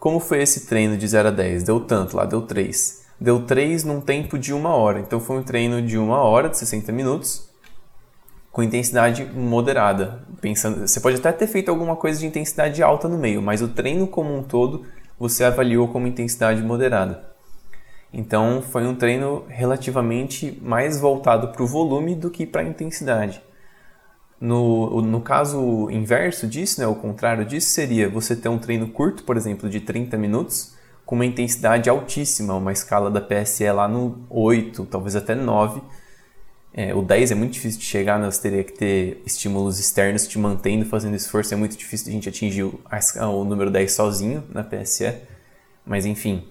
como 0.00 0.18
foi 0.18 0.42
esse 0.42 0.66
treino 0.66 0.96
de 0.96 1.06
0 1.06 1.28
a 1.28 1.30
10? 1.30 1.62
Deu 1.62 1.78
tanto 1.78 2.16
lá, 2.16 2.24
deu 2.24 2.42
3. 2.42 3.04
Deu 3.20 3.42
3 3.42 3.84
num 3.84 4.00
tempo 4.00 4.38
de 4.38 4.52
uma 4.52 4.70
hora. 4.70 4.98
Então 4.98 5.20
foi 5.20 5.36
um 5.36 5.42
treino 5.42 5.82
de 5.82 5.98
uma 5.98 6.22
hora, 6.22 6.48
de 6.48 6.56
60 6.56 6.90
minutos, 6.90 7.49
com 8.52 8.62
intensidade 8.62 9.24
moderada. 9.24 10.22
Pensando, 10.40 10.86
você 10.86 11.00
pode 11.00 11.16
até 11.16 11.32
ter 11.32 11.46
feito 11.46 11.70
alguma 11.70 11.96
coisa 11.96 12.18
de 12.18 12.26
intensidade 12.26 12.82
alta 12.82 13.08
no 13.08 13.18
meio, 13.18 13.40
mas 13.40 13.62
o 13.62 13.68
treino 13.68 14.06
como 14.06 14.36
um 14.36 14.42
todo 14.42 14.84
você 15.18 15.44
avaliou 15.44 15.88
como 15.88 16.06
intensidade 16.06 16.62
moderada. 16.62 17.30
Então 18.12 18.62
foi 18.62 18.86
um 18.86 18.94
treino 18.94 19.44
relativamente 19.48 20.58
mais 20.62 20.98
voltado 20.98 21.48
para 21.48 21.62
o 21.62 21.66
volume 21.66 22.14
do 22.14 22.30
que 22.30 22.46
para 22.46 22.62
a 22.62 22.64
intensidade. 22.64 23.40
No, 24.40 25.02
no 25.02 25.20
caso 25.20 25.90
inverso 25.90 26.46
disso, 26.46 26.80
né, 26.80 26.86
o 26.86 26.94
contrário 26.94 27.44
disso, 27.44 27.68
seria 27.68 28.08
você 28.08 28.34
ter 28.34 28.48
um 28.48 28.58
treino 28.58 28.88
curto, 28.88 29.22
por 29.22 29.36
exemplo, 29.36 29.68
de 29.68 29.80
30 29.80 30.16
minutos, 30.16 30.74
com 31.04 31.14
uma 31.14 31.26
intensidade 31.26 31.90
altíssima, 31.90 32.54
uma 32.54 32.72
escala 32.72 33.10
da 33.10 33.20
PSE 33.20 33.70
lá 33.70 33.86
no 33.86 34.24
8, 34.30 34.86
talvez 34.86 35.14
até 35.14 35.34
9. 35.34 35.82
É, 36.72 36.94
o 36.94 37.02
10 37.02 37.32
é 37.32 37.34
muito 37.34 37.52
difícil 37.52 37.80
de 37.80 37.86
chegar, 37.86 38.18
né? 38.18 38.30
você 38.30 38.42
teria 38.42 38.62
que 38.62 38.72
ter 38.72 39.20
estímulos 39.26 39.80
externos 39.80 40.26
te 40.26 40.38
mantendo, 40.38 40.84
fazendo 40.84 41.16
esforço, 41.16 41.52
é 41.52 41.56
muito 41.56 41.76
difícil 41.76 42.04
de 42.04 42.10
a 42.10 42.14
gente 42.14 42.28
atingir 42.28 42.62
o, 42.62 42.80
o 43.32 43.44
número 43.44 43.70
10 43.70 43.92
sozinho 43.92 44.44
na 44.50 44.62
PSE. 44.62 45.12
Mas 45.84 46.06
enfim, 46.06 46.46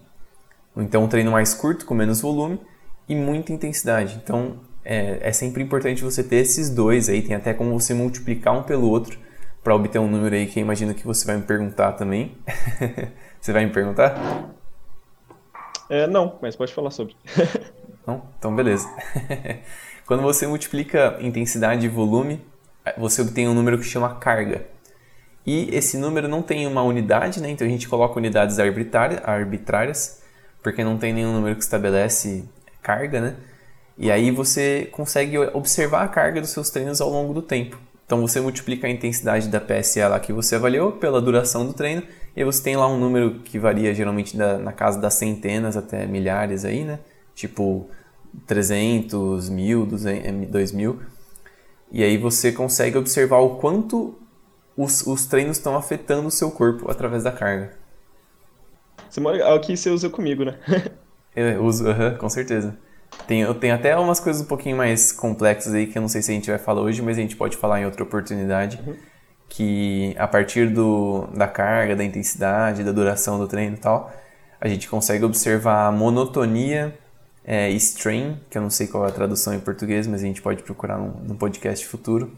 então 0.76 1.06
um 1.06 1.08
treino 1.08 1.32
mais 1.32 1.54
curto, 1.54 1.86
com 1.86 1.94
menos 1.94 2.20
volume 2.20 2.60
e 3.08 3.16
muita 3.16 3.54
intensidade. 3.54 4.20
Então 4.22 4.60
é, 4.84 5.20
é 5.22 5.32
sempre 5.32 5.64
importante 5.64 6.04
você 6.04 6.22
ter 6.22 6.38
esses 6.38 6.70
dois 6.70 7.08
aí, 7.08 7.22
tem 7.22 7.36
até 7.36 7.54
como 7.54 7.80
você 7.80 7.94
multiplicar 7.94 8.58
um 8.58 8.64
pelo 8.64 8.90
outro 8.90 9.18
para 9.64 9.74
obter 9.74 10.00
um 10.00 10.10
número 10.10 10.36
aí 10.36 10.48
que 10.48 10.60
eu 10.60 10.64
imagino 10.64 10.94
que 10.94 11.06
você 11.06 11.26
vai 11.26 11.38
me 11.38 11.44
perguntar 11.44 11.94
também. 11.94 12.38
você 13.40 13.54
vai 13.54 13.66
me 13.66 13.72
perguntar? 13.72 14.54
É, 15.90 16.08
não, 16.08 16.38
mas 16.42 16.56
pode 16.56 16.74
falar 16.74 16.92
sobre. 16.92 17.16
não? 18.06 18.24
Então, 18.38 18.56
beleza. 18.56 18.88
Quando 20.10 20.24
você 20.24 20.48
multiplica 20.48 21.20
intensidade 21.22 21.86
e 21.86 21.88
volume, 21.88 22.42
você 22.98 23.22
obtém 23.22 23.48
um 23.48 23.54
número 23.54 23.78
que 23.78 23.84
chama 23.84 24.16
carga. 24.16 24.66
E 25.46 25.70
esse 25.72 26.00
número 26.00 26.28
não 26.28 26.42
tem 26.42 26.66
uma 26.66 26.82
unidade, 26.82 27.40
né? 27.40 27.52
então 27.52 27.68
a 27.68 27.70
gente 27.70 27.88
coloca 27.88 28.18
unidades 28.18 28.58
arbitrárias, 28.58 30.24
porque 30.64 30.84
não 30.84 30.98
tem 30.98 31.14
nenhum 31.14 31.32
número 31.32 31.56
que 31.56 31.62
estabelece 31.62 32.44
carga, 32.82 33.22
né? 33.22 33.36
E 34.00 34.10
aí 34.10 34.32
você 34.32 34.90
consegue 34.92 35.38
observar 35.38 36.06
a 36.06 36.08
carga 36.08 36.42
dos 36.42 36.50
seus 36.50 36.72
treinos 36.72 37.00
ao 37.02 37.10
longo 37.12 37.32
do 37.32 37.44
tempo. 37.44 37.78
Então 38.04 38.20
você 38.20 38.42
multiplica 38.42 38.88
a 38.88 38.90
intensidade 38.90 39.48
da 39.48 39.62
PSA 39.62 40.08
lá 40.08 40.20
que 40.20 40.34
você 40.34 40.56
avaliou 40.56 40.94
pela 40.94 41.22
duração 41.22 41.68
do 41.68 41.74
treino 41.74 42.02
e 42.36 42.44
você 42.44 42.64
tem 42.64 42.76
lá 42.76 42.88
um 42.88 42.98
número 42.98 43.42
que 43.42 43.60
varia 43.60 43.94
geralmente 43.94 44.36
na 44.36 44.74
casa 44.74 45.00
das 45.00 45.14
centenas 45.14 45.78
até 45.78 46.08
milhares 46.08 46.66
aí, 46.66 46.84
né? 46.84 46.98
Tipo 47.36 47.88
300, 48.46 49.50
1000, 49.50 49.86
2000. 50.50 51.00
E 51.92 52.04
aí 52.04 52.18
você 52.18 52.52
consegue 52.52 52.98
observar 52.98 53.40
o 53.40 53.56
quanto 53.56 54.18
os, 54.78 55.06
os 55.06 55.26
treinos 55.26 55.58
estão 55.58 55.76
afetando 55.76 56.28
o 56.28 56.32
seu 56.32 56.52
corpo 56.52 56.90
através 56.90 57.24
da 57.24 57.32
carga. 57.32 57.74
Você 59.10 59.20
mora 59.20 59.56
aqui 59.56 59.76
você 59.76 59.90
usa 59.90 60.10
comigo, 60.10 60.46
né? 60.46 60.58
eu 61.36 61.64
uso, 61.64 61.86
com 62.20 62.30
certeza. 62.30 62.78
Tem, 63.28 63.42
eu 63.42 63.56
tenho 63.56 63.74
até 63.74 63.98
umas 63.98 64.20
coisas 64.20 64.42
um 64.42 64.46
pouquinho 64.46 64.78
mais 64.78 65.12
complexas 65.12 65.74
aí 65.74 65.88
que 65.88 65.98
eu 65.98 66.02
não 66.02 66.10
sei 66.10 66.22
se 66.22 66.32
a 66.32 66.34
gente 66.34 66.50
vai 66.50 66.60
falar 66.60 66.82
hoje, 66.82 67.02
mas 67.02 67.18
a 67.18 67.22
gente 67.22 67.36
pode 67.36 67.58
falar 67.58 67.82
em 67.82 67.86
outra 67.86 68.04
oportunidade. 68.04 68.80
Uhum. 68.86 68.96
Que 69.48 70.16
a 70.18 70.28
partir 70.28 70.70
do, 70.70 71.28
da 71.36 71.48
carga, 71.48 71.96
da 71.96 72.04
intensidade, 72.04 72.84
da 72.84 72.92
duração 72.92 73.40
do 73.40 73.48
treino 73.48 73.76
e 73.76 73.80
tal, 73.80 74.12
a 74.62 74.68
gente 74.68 74.88
consegue 74.88 75.26
observar 75.26 75.88
a 75.88 75.92
monotonia 75.92 76.96
é, 77.50 77.68
strain, 77.72 78.38
que 78.48 78.60
eu 78.60 78.62
não 78.62 78.70
sei 78.70 78.86
qual 78.86 79.04
é 79.08 79.10
a 79.10 79.12
tradução 79.12 79.56
em 79.56 79.60
português, 79.60 80.06
mas 80.06 80.22
a 80.22 80.26
gente 80.28 80.40
pode 80.40 80.62
procurar 80.62 81.00
num, 81.00 81.10
num 81.30 81.36
podcast 81.36 81.84
futuro. 81.84 82.32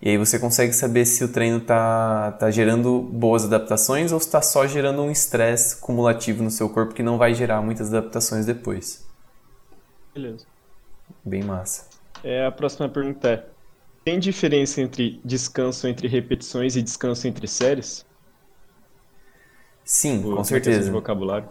E 0.00 0.08
aí 0.08 0.16
você 0.16 0.38
consegue 0.38 0.72
saber 0.72 1.04
se 1.04 1.22
o 1.22 1.28
treino 1.28 1.58
está 1.58 2.32
tá 2.32 2.50
gerando 2.50 3.02
boas 3.02 3.44
adaptações 3.44 4.10
ou 4.10 4.18
se 4.18 4.24
está 4.24 4.40
só 4.40 4.66
gerando 4.66 5.02
um 5.02 5.10
estresse 5.10 5.76
cumulativo 5.76 6.42
no 6.42 6.50
seu 6.50 6.66
corpo 6.70 6.94
que 6.94 7.02
não 7.02 7.18
vai 7.18 7.34
gerar 7.34 7.60
muitas 7.60 7.92
adaptações 7.92 8.46
depois. 8.46 9.06
Beleza. 10.14 10.46
Bem 11.22 11.42
massa. 11.42 11.86
É, 12.24 12.46
a 12.46 12.50
próxima 12.50 12.88
pergunta 12.88 13.28
é: 13.28 13.44
tem 14.02 14.18
diferença 14.18 14.80
entre 14.80 15.20
descanso 15.22 15.86
entre 15.86 16.08
repetições 16.08 16.74
e 16.74 16.80
descanso 16.80 17.28
entre 17.28 17.46
séries? 17.46 18.06
Sim, 19.84 20.22
com 20.22 20.42
certeza. 20.42 20.84
De 20.84 20.90
vocabulário. 20.90 21.50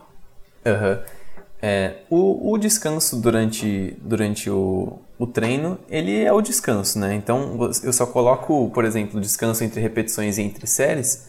Uhum. 0.65 1.26
É, 1.61 1.95
o, 2.09 2.51
o, 2.51 2.57
descanso 2.57 3.19
durante, 3.19 3.97
durante 4.01 4.49
o, 4.49 4.99
o 5.17 5.25
treino, 5.25 5.79
ele 5.89 6.23
é 6.23 6.31
o 6.31 6.39
descanso, 6.39 6.99
né? 6.99 7.15
Então, 7.15 7.71
eu 7.83 7.91
só 7.91 8.05
coloco, 8.05 8.69
por 8.69 8.85
exemplo, 8.85 9.19
descanso 9.19 9.63
entre 9.63 9.81
repetições 9.81 10.37
e 10.37 10.43
entre 10.43 10.67
séries 10.67 11.27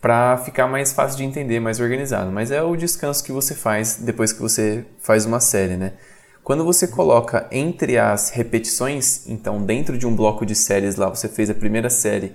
para 0.00 0.38
ficar 0.38 0.66
mais 0.66 0.92
fácil 0.92 1.18
de 1.18 1.24
entender, 1.24 1.60
mais 1.60 1.80
organizado. 1.80 2.30
Mas 2.30 2.50
é 2.50 2.62
o 2.62 2.76
descanso 2.76 3.24
que 3.24 3.32
você 3.32 3.54
faz 3.54 3.96
depois 3.96 4.32
que 4.32 4.40
você 4.40 4.84
faz 4.98 5.24
uma 5.24 5.40
série, 5.40 5.76
né? 5.76 5.92
Quando 6.42 6.64
você 6.64 6.86
coloca 6.86 7.46
entre 7.50 7.98
as 7.98 8.30
repetições, 8.30 9.26
então 9.28 9.62
dentro 9.62 9.96
de 9.96 10.06
um 10.06 10.16
bloco 10.16 10.44
de 10.44 10.54
séries 10.54 10.96
lá, 10.96 11.08
você 11.08 11.28
fez 11.28 11.50
a 11.50 11.54
primeira 11.54 11.90
série, 11.90 12.34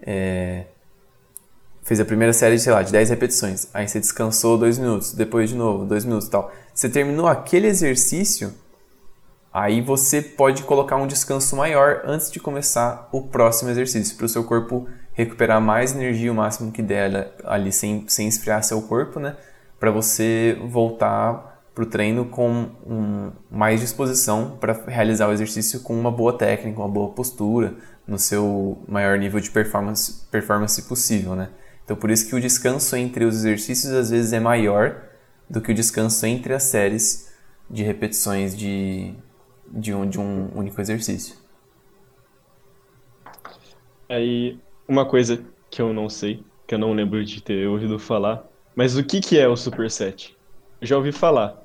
é, 0.00 0.66
fez 1.88 2.00
a 2.00 2.04
primeira 2.04 2.34
série, 2.34 2.58
sei 2.58 2.70
lá, 2.70 2.82
de 2.82 2.92
10 2.92 3.08
repetições, 3.08 3.66
aí 3.72 3.88
você 3.88 3.98
descansou 3.98 4.58
2 4.58 4.78
minutos, 4.78 5.14
depois 5.14 5.48
de 5.48 5.56
novo, 5.56 5.86
2 5.86 6.04
minutos 6.04 6.28
e 6.28 6.30
tal. 6.30 6.52
Você 6.74 6.86
terminou 6.86 7.26
aquele 7.26 7.66
exercício, 7.66 8.52
aí 9.50 9.80
você 9.80 10.20
pode 10.20 10.64
colocar 10.64 10.96
um 10.96 11.06
descanso 11.06 11.56
maior 11.56 12.02
antes 12.04 12.30
de 12.30 12.38
começar 12.38 13.08
o 13.10 13.22
próximo 13.22 13.70
exercício, 13.70 14.18
para 14.18 14.26
o 14.26 14.28
seu 14.28 14.44
corpo 14.44 14.86
recuperar 15.14 15.62
mais 15.62 15.94
energia 15.94 16.30
o 16.30 16.34
máximo 16.34 16.70
que 16.70 16.82
der 16.82 17.32
ali, 17.42 17.72
sem, 17.72 18.04
sem 18.06 18.28
esfriar 18.28 18.62
seu 18.62 18.82
corpo, 18.82 19.18
né? 19.18 19.34
Para 19.80 19.90
você 19.90 20.58
voltar 20.68 21.64
para 21.74 21.84
o 21.84 21.86
treino 21.86 22.26
com 22.26 22.68
um, 22.86 23.32
mais 23.50 23.80
disposição 23.80 24.58
para 24.60 24.74
realizar 24.88 25.26
o 25.26 25.32
exercício 25.32 25.80
com 25.80 25.98
uma 25.98 26.10
boa 26.10 26.36
técnica, 26.36 26.78
uma 26.80 26.88
boa 26.88 27.14
postura, 27.14 27.74
no 28.06 28.18
seu 28.18 28.76
maior 28.86 29.18
nível 29.18 29.40
de 29.40 29.50
performance, 29.50 30.26
performance 30.30 30.82
possível, 30.82 31.34
né? 31.34 31.48
Então, 31.88 31.96
por 31.96 32.10
isso 32.10 32.28
que 32.28 32.36
o 32.36 32.40
descanso 32.40 32.94
entre 32.96 33.24
os 33.24 33.36
exercícios 33.36 33.90
às 33.94 34.10
vezes 34.10 34.34
é 34.34 34.38
maior 34.38 35.08
do 35.48 35.58
que 35.58 35.72
o 35.72 35.74
descanso 35.74 36.26
entre 36.26 36.52
as 36.52 36.64
séries 36.64 37.32
de 37.70 37.82
repetições 37.82 38.54
de, 38.54 39.14
de, 39.66 39.94
um, 39.94 40.06
de 40.06 40.20
um 40.20 40.50
único 40.54 40.78
exercício. 40.82 41.34
Aí, 44.06 44.58
uma 44.86 45.06
coisa 45.06 45.42
que 45.70 45.80
eu 45.80 45.94
não 45.94 46.10
sei, 46.10 46.44
que 46.66 46.74
eu 46.74 46.78
não 46.78 46.92
lembro 46.92 47.24
de 47.24 47.42
ter 47.42 47.66
ouvido 47.66 47.98
falar, 47.98 48.46
mas 48.76 48.98
o 48.98 49.02
que, 49.02 49.18
que 49.18 49.38
é 49.38 49.48
o 49.48 49.56
superset? 49.56 50.36
Eu 50.82 50.86
já 50.86 50.94
ouvi 50.94 51.10
falar, 51.10 51.56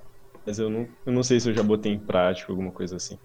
mas 0.46 0.58
eu 0.58 0.70
não, 0.70 0.88
eu 1.06 1.12
não 1.12 1.22
sei 1.22 1.38
se 1.38 1.50
eu 1.50 1.54
já 1.54 1.64
botei 1.64 1.92
em 1.92 2.00
prática 2.00 2.50
alguma 2.50 2.72
coisa 2.72 2.96
assim. 2.96 3.20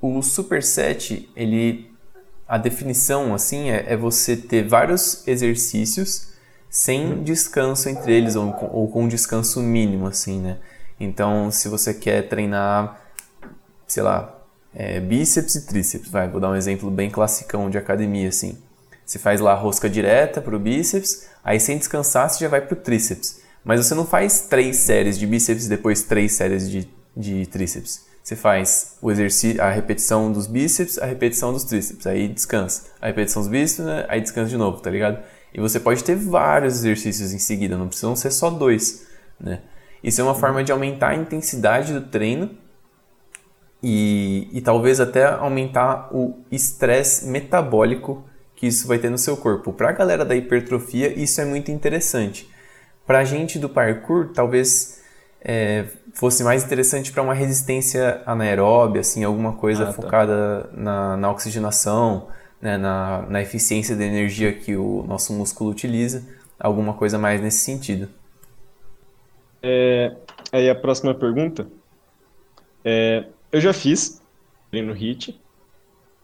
O 0.00 0.22
superset, 0.22 1.28
ele 1.34 1.90
a 2.46 2.56
definição 2.56 3.34
assim 3.34 3.70
é, 3.70 3.92
é, 3.92 3.96
você 3.96 4.36
ter 4.36 4.66
vários 4.66 5.26
exercícios 5.26 6.27
sem 6.70 7.22
descanso 7.22 7.88
entre 7.88 8.12
eles 8.12 8.36
ou, 8.36 8.54
ou 8.72 8.88
com 8.88 9.08
descanso 9.08 9.60
mínimo 9.62 10.06
assim, 10.06 10.40
né? 10.40 10.58
Então, 11.00 11.50
se 11.50 11.68
você 11.68 11.94
quer 11.94 12.28
treinar, 12.28 13.00
sei 13.86 14.02
lá, 14.02 14.38
é, 14.74 15.00
bíceps 15.00 15.54
e 15.54 15.66
tríceps, 15.66 16.10
vai, 16.10 16.28
vou 16.28 16.40
dar 16.40 16.50
um 16.50 16.56
exemplo 16.56 16.90
bem 16.90 17.10
classicão 17.10 17.70
de 17.70 17.78
academia 17.78 18.28
assim. 18.28 18.58
Você 19.04 19.18
faz 19.18 19.40
lá 19.40 19.52
a 19.52 19.56
rosca 19.56 19.88
direta 19.88 20.42
para 20.42 20.54
o 20.54 20.58
bíceps, 20.58 21.28
aí 21.42 21.58
sem 21.58 21.78
descansar 21.78 22.28
você 22.28 22.44
já 22.44 22.48
vai 22.48 22.60
para 22.60 22.74
o 22.74 22.80
tríceps. 22.80 23.40
Mas 23.64 23.84
você 23.84 23.94
não 23.94 24.04
faz 24.04 24.42
três 24.42 24.76
séries 24.76 25.18
de 25.18 25.26
bíceps 25.26 25.66
e 25.66 25.68
depois 25.68 26.02
três 26.02 26.32
séries 26.32 26.70
de, 26.70 26.88
de 27.16 27.46
tríceps. 27.46 28.06
Você 28.22 28.36
faz 28.36 28.96
o 29.00 29.10
exercício, 29.10 29.62
a 29.62 29.70
repetição 29.70 30.30
dos 30.30 30.46
bíceps, 30.46 30.98
a 30.98 31.06
repetição 31.06 31.52
dos 31.52 31.64
tríceps, 31.64 32.06
aí 32.06 32.28
descansa. 32.28 32.84
A 33.00 33.06
repetição 33.06 33.40
dos 33.40 33.50
bíceps, 33.50 33.86
né? 33.86 34.04
aí 34.08 34.20
descansa 34.20 34.50
de 34.50 34.56
novo, 34.58 34.80
tá 34.80 34.90
ligado? 34.90 35.22
E 35.52 35.60
você 35.60 35.80
pode 35.80 36.04
ter 36.04 36.14
vários 36.14 36.76
exercícios 36.76 37.32
em 37.32 37.38
seguida, 37.38 37.76
não 37.76 37.88
precisam 37.88 38.14
ser 38.14 38.30
só 38.30 38.50
dois, 38.50 39.06
né? 39.40 39.60
Isso 40.02 40.20
é 40.20 40.24
uma 40.24 40.34
forma 40.34 40.62
de 40.62 40.70
aumentar 40.70 41.08
a 41.08 41.14
intensidade 41.14 41.92
do 41.92 42.02
treino 42.02 42.50
e, 43.82 44.48
e 44.52 44.60
talvez 44.60 45.00
até 45.00 45.24
aumentar 45.24 46.08
o 46.14 46.38
estresse 46.50 47.26
metabólico 47.26 48.24
que 48.54 48.66
isso 48.66 48.86
vai 48.88 48.98
ter 48.98 49.10
no 49.10 49.18
seu 49.18 49.36
corpo. 49.36 49.72
Para 49.72 49.90
a 49.90 49.92
galera 49.92 50.24
da 50.24 50.34
hipertrofia, 50.34 51.16
isso 51.16 51.40
é 51.40 51.44
muito 51.44 51.70
interessante. 51.70 52.48
Para 53.06 53.20
a 53.20 53.24
gente 53.24 53.58
do 53.58 53.68
parkour, 53.68 54.30
talvez 54.34 55.00
é, 55.40 55.84
fosse 56.12 56.42
mais 56.42 56.64
interessante 56.64 57.12
para 57.12 57.22
uma 57.22 57.34
resistência 57.34 58.20
anaeróbia, 58.26 59.00
assim, 59.00 59.22
alguma 59.22 59.52
coisa 59.52 59.84
ah, 59.84 59.86
tá. 59.86 59.92
focada 59.92 60.70
na, 60.74 61.16
na 61.16 61.30
oxigenação, 61.30 62.28
né, 62.60 62.76
na, 62.76 63.22
na 63.22 63.42
eficiência 63.42 63.96
da 63.96 64.04
energia 64.04 64.52
que 64.52 64.76
o 64.76 65.04
nosso 65.06 65.32
músculo 65.32 65.70
utiliza, 65.70 66.24
alguma 66.58 66.94
coisa 66.94 67.18
mais 67.18 67.40
nesse 67.40 67.58
sentido. 67.58 68.08
É, 69.62 70.14
aí 70.52 70.68
a 70.68 70.74
próxima 70.74 71.14
pergunta. 71.14 71.66
É, 72.84 73.24
eu 73.52 73.60
já 73.60 73.72
fiz 73.72 74.20
treino 74.70 74.92
HIIT, 74.92 75.38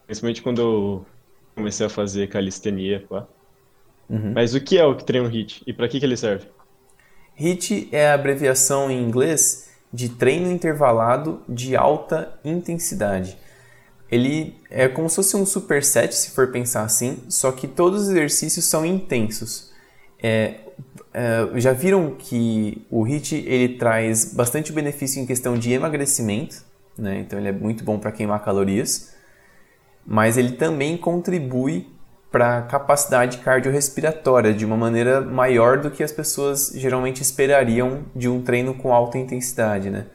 principalmente 0.07 0.43
quando 0.43 0.61
eu 0.61 1.07
comecei 1.55 1.87
a 1.87 1.91
fazer 1.91 2.29
calistenia. 2.29 3.05
Uhum. 4.09 4.33
Mas 4.35 4.55
o 4.55 4.61
que 4.61 4.79
é 4.79 4.85
o 4.85 4.95
treino 4.95 5.29
HIIT 5.29 5.63
e 5.67 5.73
para 5.73 5.89
que, 5.89 5.99
que 5.99 6.07
ele 6.07 6.17
serve? 6.17 6.47
HIIT 7.37 7.89
é 7.93 8.09
a 8.09 8.15
abreviação 8.15 8.91
em 8.91 9.03
inglês 9.03 9.71
de 9.93 10.09
treino 10.09 10.51
intervalado 10.51 11.43
de 11.49 11.77
alta 11.77 12.39
intensidade. 12.45 13.37
Ele 14.11 14.55
é 14.71 14.89
como 14.89 15.09
se 15.09 15.17
fosse 15.17 15.37
um 15.37 15.47
superset, 15.47 16.15
se 16.15 16.31
for 16.31 16.51
pensar 16.51 16.83
assim, 16.83 17.19
só 17.29 17.51
que 17.51 17.67
todos 17.67 18.03
os 18.03 18.09
exercícios 18.11 18.65
são 18.67 18.85
intensos. 18.85 19.73
É, 20.23 20.61
é, 21.13 21.49
já 21.61 21.73
viram 21.73 22.15
que 22.19 22.85
o 22.91 23.07
HIIT 23.07 23.45
ele 23.47 23.77
traz 23.77 24.35
bastante 24.35 24.73
benefício 24.73 25.21
em 25.21 25.27
questão 25.27 25.57
de 25.57 25.73
emagrecimento, 25.73 26.63
né? 26.99 27.21
então 27.21 27.39
ele 27.39 27.49
é 27.49 27.53
muito 27.53 27.85
bom 27.85 27.99
para 27.99 28.13
queimar 28.13 28.43
calorias, 28.45 29.15
mas 30.07 30.37
ele 30.37 30.53
também 30.53 30.97
contribui 30.97 31.87
para 32.31 32.59
a 32.59 32.63
capacidade 32.63 33.39
cardiorrespiratória 33.39 34.53
de 34.53 34.67
uma 34.67 34.77
maneira 34.77 35.21
maior 35.21 35.79
do 35.79 35.89
que 35.89 36.03
as 36.03 36.11
pessoas 36.11 36.73
geralmente 36.75 37.23
esperariam 37.23 38.07
de 38.15 38.29
um 38.29 38.43
treino 38.43 38.75
com 38.75 38.93
alta 38.93 39.17
intensidade, 39.17 39.89
né? 39.89 40.07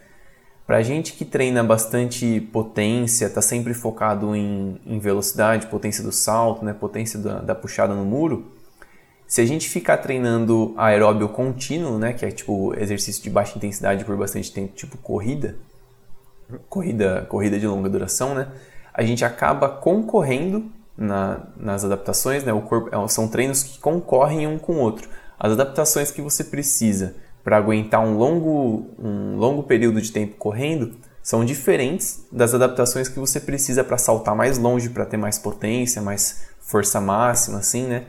Para 0.70 0.84
gente 0.84 1.14
que 1.14 1.26
treina 1.26 1.64
bastante 1.64 2.40
potência, 2.54 3.26
está 3.26 3.42
sempre 3.42 3.74
focado 3.74 4.36
em, 4.36 4.80
em, 4.86 5.00
velocidade, 5.00 5.66
potência 5.66 6.04
do 6.04 6.12
salto, 6.12 6.64
né? 6.64 6.74
potência 6.74 7.18
da, 7.18 7.40
da, 7.40 7.56
puxada 7.56 7.96
no 7.96 8.06
muro, 8.06 8.52
se 9.26 9.42
a 9.42 9.46
gente 9.48 9.68
ficar 9.68 9.98
treinando 9.98 10.76
aeróbio 10.78 11.28
contínuo, 11.30 11.98
né? 11.98 12.14
que 12.14 12.24
é 12.24 12.30
tipo 12.30 12.76
exercício 12.80 13.24
de 13.24 13.32
baixa 13.32 13.58
intensidade 13.58 14.06
por 14.06 14.16
bastante 14.16 14.54
tempo, 14.54 14.76
tipo 14.76 14.96
corrida, 15.00 15.58
corrida, 16.70 17.26
corrida 17.28 17.58
de 17.58 17.66
longa 17.66 17.90
duração, 17.90 18.36
né? 18.36 18.50
a 18.94 19.02
gente 19.02 19.26
acaba 19.26 19.70
concorrendo 19.70 20.72
na, 20.96 21.48
nas 21.58 21.84
adaptações, 21.84 22.44
né? 22.44 22.54
O 22.54 22.62
corpo, 22.62 22.96
é, 22.96 23.08
são 23.08 23.28
treinos 23.28 23.64
que 23.64 23.80
concorrem 23.80 24.46
um 24.46 24.60
com 24.60 24.74
o 24.74 24.78
outro. 24.78 25.10
As 25.40 25.52
adaptações 25.52 26.12
que 26.12 26.22
você 26.22 26.44
precisa 26.44 27.16
para 27.50 27.58
aguentar 27.58 28.00
um 28.00 28.16
longo, 28.16 28.92
um 29.00 29.36
longo 29.36 29.64
período 29.64 30.00
de 30.00 30.12
tempo 30.12 30.36
correndo 30.36 30.96
são 31.24 31.44
diferentes 31.44 32.24
das 32.32 32.54
adaptações 32.54 33.10
que 33.10 33.20
você 33.20 33.40
precisa 33.40 33.84
para 33.84 33.98
saltar 33.98 34.36
mais 34.36 34.60
longe, 34.60 34.92
para 34.92 35.04
ter 35.04 35.18
mais 35.18 35.40
potência, 35.40 36.00
mais 36.00 36.44
força 36.60 37.02
máxima, 37.02 37.58
assim, 37.58 37.88
né? 37.88 38.06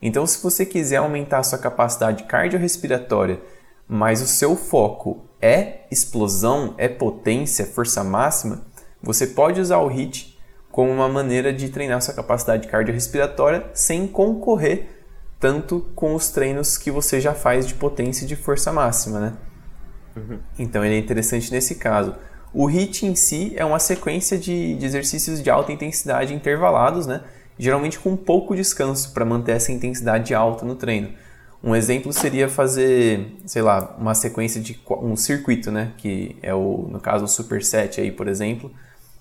Então, 0.00 0.24
se 0.24 0.40
você 0.40 0.64
quiser 0.64 0.98
aumentar 0.98 1.38
a 1.38 1.42
sua 1.42 1.58
capacidade 1.58 2.22
cardiorrespiratória, 2.22 3.40
mas 3.88 4.22
o 4.22 4.28
seu 4.28 4.54
foco 4.54 5.24
é 5.42 5.80
explosão, 5.90 6.76
é 6.78 6.86
potência, 6.86 7.66
força 7.66 8.04
máxima, 8.04 8.64
você 9.02 9.26
pode 9.26 9.60
usar 9.60 9.78
o 9.78 9.88
HIIT 9.88 10.38
como 10.70 10.92
uma 10.92 11.08
maneira 11.08 11.52
de 11.52 11.68
treinar 11.68 12.00
sua 12.00 12.14
capacidade 12.14 12.68
cardiorrespiratória 12.68 13.68
sem 13.74 14.06
concorrer 14.06 14.97
tanto 15.40 15.80
com 15.94 16.14
os 16.14 16.30
treinos 16.30 16.76
que 16.76 16.90
você 16.90 17.20
já 17.20 17.34
faz 17.34 17.66
de 17.66 17.74
potência 17.74 18.24
e 18.24 18.28
de 18.28 18.36
força 18.36 18.72
máxima, 18.72 19.20
né? 19.20 19.32
Uhum. 20.16 20.38
Então 20.58 20.84
ele 20.84 20.96
é 20.96 20.98
interessante 20.98 21.50
nesse 21.52 21.76
caso. 21.76 22.14
O 22.52 22.68
HIIT 22.68 23.06
em 23.06 23.14
si 23.14 23.52
é 23.56 23.64
uma 23.64 23.78
sequência 23.78 24.38
de, 24.38 24.74
de 24.74 24.84
exercícios 24.84 25.42
de 25.42 25.50
alta 25.50 25.72
intensidade 25.72 26.34
intervalados, 26.34 27.06
né? 27.06 27.22
Geralmente 27.58 27.98
com 27.98 28.16
pouco 28.16 28.56
descanso 28.56 29.12
para 29.12 29.24
manter 29.24 29.52
essa 29.52 29.70
intensidade 29.70 30.34
alta 30.34 30.64
no 30.64 30.74
treino. 30.74 31.10
Um 31.62 31.74
exemplo 31.74 32.12
seria 32.12 32.48
fazer, 32.48 33.36
sei 33.44 33.62
lá, 33.62 33.96
uma 33.98 34.14
sequência 34.14 34.60
de 34.60 34.80
um 35.02 35.16
circuito, 35.16 35.70
né? 35.70 35.92
Que 35.98 36.36
é 36.40 36.54
o, 36.54 36.88
no 36.90 37.00
caso, 37.00 37.24
o 37.24 37.28
superset 37.28 38.00
aí, 38.00 38.12
por 38.12 38.28
exemplo, 38.28 38.72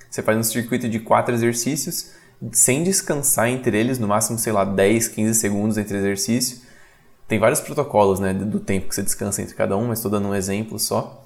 você 0.09 0.21
faz 0.21 0.37
um 0.37 0.43
circuito 0.43 0.87
de 0.87 0.99
quatro 0.99 1.33
exercícios, 1.33 2.11
sem 2.51 2.83
descansar 2.83 3.49
entre 3.49 3.77
eles, 3.77 3.99
no 3.99 4.07
máximo, 4.07 4.37
sei 4.37 4.53
lá, 4.53 4.63
10, 4.63 5.07
15 5.09 5.39
segundos 5.39 5.77
entre 5.77 5.97
exercício. 5.97 6.61
Tem 7.27 7.39
vários 7.39 7.59
protocolos, 7.59 8.19
né, 8.19 8.33
do 8.33 8.59
tempo 8.59 8.87
que 8.87 8.95
você 8.95 9.03
descansa 9.03 9.41
entre 9.41 9.55
cada 9.55 9.75
um, 9.75 9.87
mas 9.87 9.99
estou 9.99 10.11
dando 10.11 10.29
um 10.29 10.35
exemplo 10.35 10.79
só. 10.79 11.25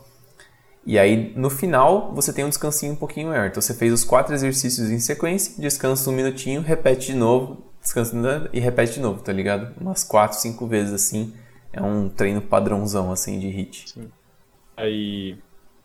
E 0.85 0.97
aí, 0.97 1.31
no 1.35 1.49
final, 1.49 2.11
você 2.13 2.33
tem 2.33 2.43
um 2.43 2.49
descansinho 2.49 2.93
um 2.93 2.95
pouquinho 2.95 3.27
maior. 3.27 3.47
Então, 3.47 3.61
você 3.61 3.73
fez 3.73 3.93
os 3.93 4.03
quatro 4.03 4.33
exercícios 4.33 4.89
em 4.89 4.99
sequência, 4.99 5.61
descansa 5.61 6.09
um 6.09 6.13
minutinho, 6.13 6.61
repete 6.61 7.07
de 7.07 7.15
novo, 7.15 7.63
descansa 7.79 8.49
e 8.51 8.59
repete 8.59 8.93
de 8.93 8.99
novo, 8.99 9.21
tá 9.21 9.31
ligado? 9.31 9.75
Umas 9.79 10.03
quatro, 10.03 10.39
cinco 10.39 10.65
vezes 10.65 10.93
assim. 10.93 11.33
É 11.71 11.81
um 11.81 12.09
treino 12.09 12.41
padrãozão, 12.41 13.11
assim, 13.11 13.39
de 13.39 13.47
HIIT. 13.47 14.11
Aí, 14.75 15.37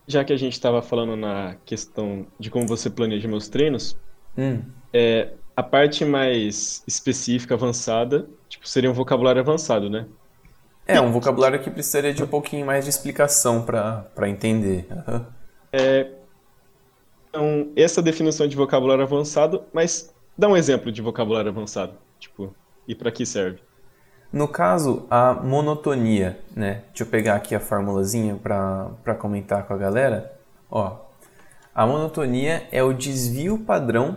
já 0.07 0.25
que 0.25 0.33
a 0.33 0.37
gente 0.37 0.55
estava 0.55 0.81
falando 0.81 1.15
na 1.15 1.57
questão 1.67 2.27
de 2.41 2.51
como 2.51 2.67
você 2.67 2.89
planeja 2.89 3.29
meus 3.29 3.49
treinos, 3.49 3.97
hum. 4.37 4.63
é, 4.93 5.33
a 5.57 5.63
parte 5.63 6.05
mais 6.05 6.83
específica, 6.87 7.55
avançada, 7.55 8.29
tipo, 8.49 8.69
seria 8.69 8.91
um 8.91 8.95
vocabulário 8.95 9.41
avançado, 9.41 9.89
né? 9.89 10.07
É, 10.87 11.01
um 11.01 11.11
vocabulário 11.11 11.61
que 11.61 11.71
precisaria 11.71 12.15
de 12.15 12.23
um 12.23 12.27
pouquinho 12.27 12.65
mais 12.65 12.85
de 12.85 12.91
explicação 12.91 13.63
para 13.63 14.29
entender. 14.29 14.87
Uhum. 14.91 15.27
É, 15.73 16.11
então, 17.29 17.73
essa 17.75 18.01
definição 18.01 18.47
de 18.47 18.55
vocabulário 18.55 19.03
avançado, 19.03 19.65
mas 19.73 20.15
dá 20.39 20.49
um 20.49 20.57
exemplo 20.57 20.93
de 20.93 21.03
vocabulário 21.03 21.51
avançado, 21.51 21.95
tipo, 22.21 22.55
e 22.87 22.95
para 22.95 23.11
que 23.11 23.27
serve? 23.27 23.59
No 24.33 24.47
caso, 24.47 25.07
a 25.11 25.35
monotonia, 25.35 26.39
né? 26.55 26.83
Deixa 26.89 27.05
eu 27.05 27.07
pegar 27.07 27.37
aqui 27.37 27.55
a 27.55 27.61
formulazinha 27.61 28.37
para 28.37 29.15
comentar 29.19 29.67
com 29.67 29.75
a 29.75 29.77
galera. 29.77 30.39
Ó, 30.71 30.97
a 31.77 31.87
monotonia 31.87 32.67
é 32.73 32.83
o 32.83 32.95
desvio 32.95 33.59
padrão 33.59 34.17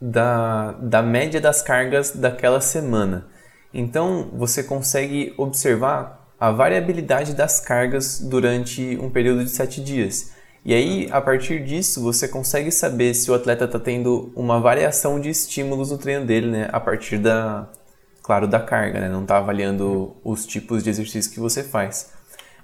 da, 0.00 0.70
da 0.74 1.02
média 1.02 1.40
das 1.40 1.60
cargas 1.60 2.12
daquela 2.12 2.60
semana. 2.60 3.26
Então, 3.74 4.30
você 4.32 4.62
consegue 4.62 5.34
observar 5.36 6.24
a 6.38 6.52
variabilidade 6.52 7.34
das 7.34 7.58
cargas 7.58 8.20
durante 8.20 8.96
um 9.02 9.10
período 9.10 9.42
de 9.42 9.50
sete 9.50 9.82
dias. 9.82 10.32
E 10.64 10.72
aí, 10.72 11.08
a 11.10 11.20
partir 11.20 11.64
disso, 11.64 12.00
você 12.00 12.28
consegue 12.28 12.70
saber 12.70 13.12
se 13.12 13.28
o 13.28 13.34
atleta 13.34 13.64
está 13.64 13.80
tendo 13.80 14.32
uma 14.36 14.60
variação 14.60 15.20
de 15.20 15.30
estímulos 15.30 15.90
no 15.90 15.98
treino 15.98 16.24
dele, 16.24 16.46
né? 16.46 16.68
A 16.72 16.78
partir 16.78 17.18
da, 17.18 17.68
claro, 18.22 18.46
da 18.46 18.60
carga, 18.60 19.00
né? 19.00 19.08
não 19.08 19.22
está 19.22 19.38
avaliando 19.38 20.14
os 20.22 20.46
tipos 20.46 20.84
de 20.84 20.90
exercício 20.90 21.32
que 21.32 21.40
você 21.40 21.64
faz. 21.64 22.12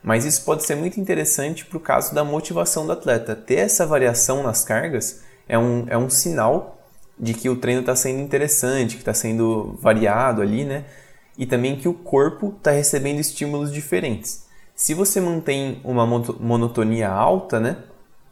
Mas 0.04 0.26
isso 0.26 0.44
pode 0.44 0.64
ser 0.64 0.74
muito 0.74 1.00
interessante 1.00 1.64
para 1.64 1.78
o 1.78 1.80
caso 1.80 2.14
da 2.14 2.22
motivação 2.22 2.84
do 2.84 2.92
atleta. 2.92 3.34
Ter 3.34 3.56
essa 3.56 3.86
variação 3.86 4.42
nas 4.42 4.62
cargas 4.62 5.22
é 5.48 5.58
um, 5.58 5.86
é 5.88 5.96
um 5.96 6.10
sinal 6.10 6.78
de 7.18 7.32
que 7.32 7.48
o 7.48 7.56
treino 7.56 7.80
está 7.80 7.96
sendo 7.96 8.20
interessante, 8.20 8.96
que 8.96 9.02
está 9.02 9.14
sendo 9.14 9.78
variado 9.80 10.42
ali, 10.42 10.64
né? 10.64 10.84
E 11.38 11.46
também 11.46 11.76
que 11.76 11.88
o 11.88 11.94
corpo 11.94 12.54
está 12.56 12.70
recebendo 12.70 13.18
estímulos 13.18 13.72
diferentes. 13.72 14.44
Se 14.76 14.92
você 14.92 15.20
mantém 15.20 15.80
uma 15.82 16.06
monotonia 16.06 17.08
alta, 17.08 17.58
né? 17.58 17.78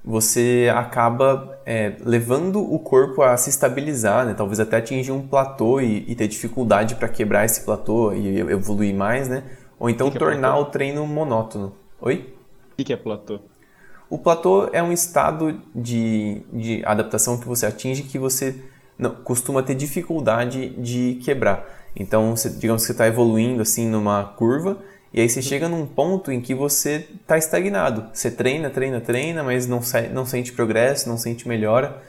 você 0.05 0.71
acaba 0.75 1.59
é, 1.65 1.93
levando 2.01 2.61
o 2.61 2.79
corpo 2.79 3.23
a 3.23 3.37
se 3.37 3.51
estabilizar, 3.51 4.27
né? 4.27 4.35
talvez 4.35 4.59
até 4.59 4.77
atingir 4.77 5.13
um 5.13 5.27
platô 5.27 5.81
e, 5.81 6.05
e 6.09 6.15
ter 6.15 6.27
dificuldade 6.27 6.97
para 6.97 7.09
quebrar 7.09 7.45
esse 7.45 7.61
platô 7.61 8.13
e 8.13 8.41
evoluir 8.41 8.95
mais, 8.95 9.29
né? 9.29 9.45
Ou 9.83 9.91
então 9.91 10.09
que 10.09 10.17
que 10.17 10.23
é 10.23 10.27
tornar 10.29 10.57
o 10.59 10.67
treino 10.67 11.05
monótono. 11.05 11.75
Oi? 12.01 12.33
O 12.71 12.77
que, 12.77 12.85
que 12.85 12.93
é 12.93 12.97
platô? 12.97 13.41
O 14.09 14.17
platô 14.17 14.69
é 14.73 14.81
um 14.81 14.93
estado 14.93 15.61
de, 15.75 16.41
de 16.53 16.85
adaptação 16.85 17.37
que 17.37 17.49
você 17.49 17.67
atinge 17.67 18.05
que 18.05 18.17
você 18.17 18.63
não, 18.97 19.11
costuma 19.11 19.61
ter 19.61 19.75
dificuldade 19.75 20.69
de 20.81 21.19
quebrar. 21.25 21.67
Então, 21.97 22.37
você, 22.37 22.49
digamos 22.49 22.83
que 22.83 22.87
você 22.87 22.93
está 22.93 23.09
evoluindo 23.09 23.61
assim 23.61 23.89
numa 23.89 24.23
curva 24.25 24.79
e 25.13 25.21
aí 25.21 25.29
você 25.29 25.43
chega 25.43 25.69
num 25.69 25.85
ponto 25.85 26.31
em 26.31 26.41
que 26.41 26.55
você 26.55 27.09
está 27.21 27.37
estagnado. 27.37 28.07
Você 28.13 28.31
treina, 28.31 28.71
treina, 28.71 29.01
treina, 29.01 29.43
mas 29.43 29.67
não, 29.67 29.81
não 30.13 30.25
sente 30.25 30.53
progresso, 30.53 31.09
não 31.09 31.19
sente 31.19 31.49
melhora. 31.49 32.01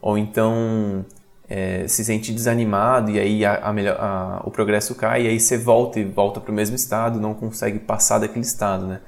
Ou 0.00 0.16
então 0.16 1.04
é, 1.48 1.88
se 1.88 2.04
sente 2.04 2.32
desanimado 2.32 3.10
e 3.10 3.18
aí 3.18 3.44
a, 3.44 3.54
a 3.54 3.70
a, 3.70 4.42
o 4.44 4.50
progresso 4.50 4.94
cai 4.94 5.24
e 5.24 5.28
aí 5.28 5.40
você 5.40 5.56
volta 5.56 5.98
e 5.98 6.04
volta 6.04 6.40
para 6.40 6.52
o 6.52 6.54
mesmo 6.54 6.76
estado, 6.76 7.20
não 7.20 7.34
consegue 7.34 7.78
passar 7.78 8.18
daquele 8.18 8.44
estado, 8.44 8.86
né? 8.86 9.00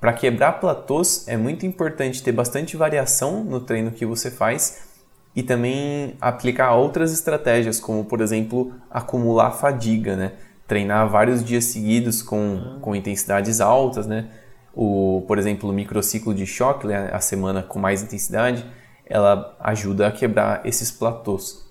Para 0.00 0.12
quebrar 0.12 0.54
platôs 0.54 1.26
é 1.28 1.36
muito 1.36 1.64
importante 1.64 2.22
ter 2.22 2.32
bastante 2.32 2.76
variação 2.76 3.42
no 3.44 3.60
treino 3.60 3.90
que 3.90 4.04
você 4.04 4.30
faz 4.30 4.88
e 5.34 5.42
também 5.42 6.16
aplicar 6.20 6.74
outras 6.74 7.12
estratégias, 7.12 7.80
como 7.80 8.04
por 8.04 8.20
exemplo 8.20 8.72
acumular 8.90 9.50
fadiga, 9.50 10.16
né? 10.16 10.32
treinar 10.66 11.08
vários 11.08 11.44
dias 11.44 11.64
seguidos 11.64 12.22
com, 12.22 12.78
com 12.80 12.94
intensidades 12.96 13.60
altas, 13.60 14.06
né? 14.06 14.28
O, 14.74 15.22
por 15.28 15.38
exemplo, 15.38 15.70
o 15.70 15.72
microciclo 15.72 16.34
de 16.34 16.46
choque, 16.46 16.86
né? 16.86 17.10
a 17.12 17.20
semana 17.20 17.62
com 17.62 17.78
mais 17.78 18.02
intensidade, 18.02 18.64
ela 19.06 19.56
ajuda 19.60 20.08
a 20.08 20.12
quebrar 20.12 20.62
esses 20.64 20.90
platôs. 20.90 21.63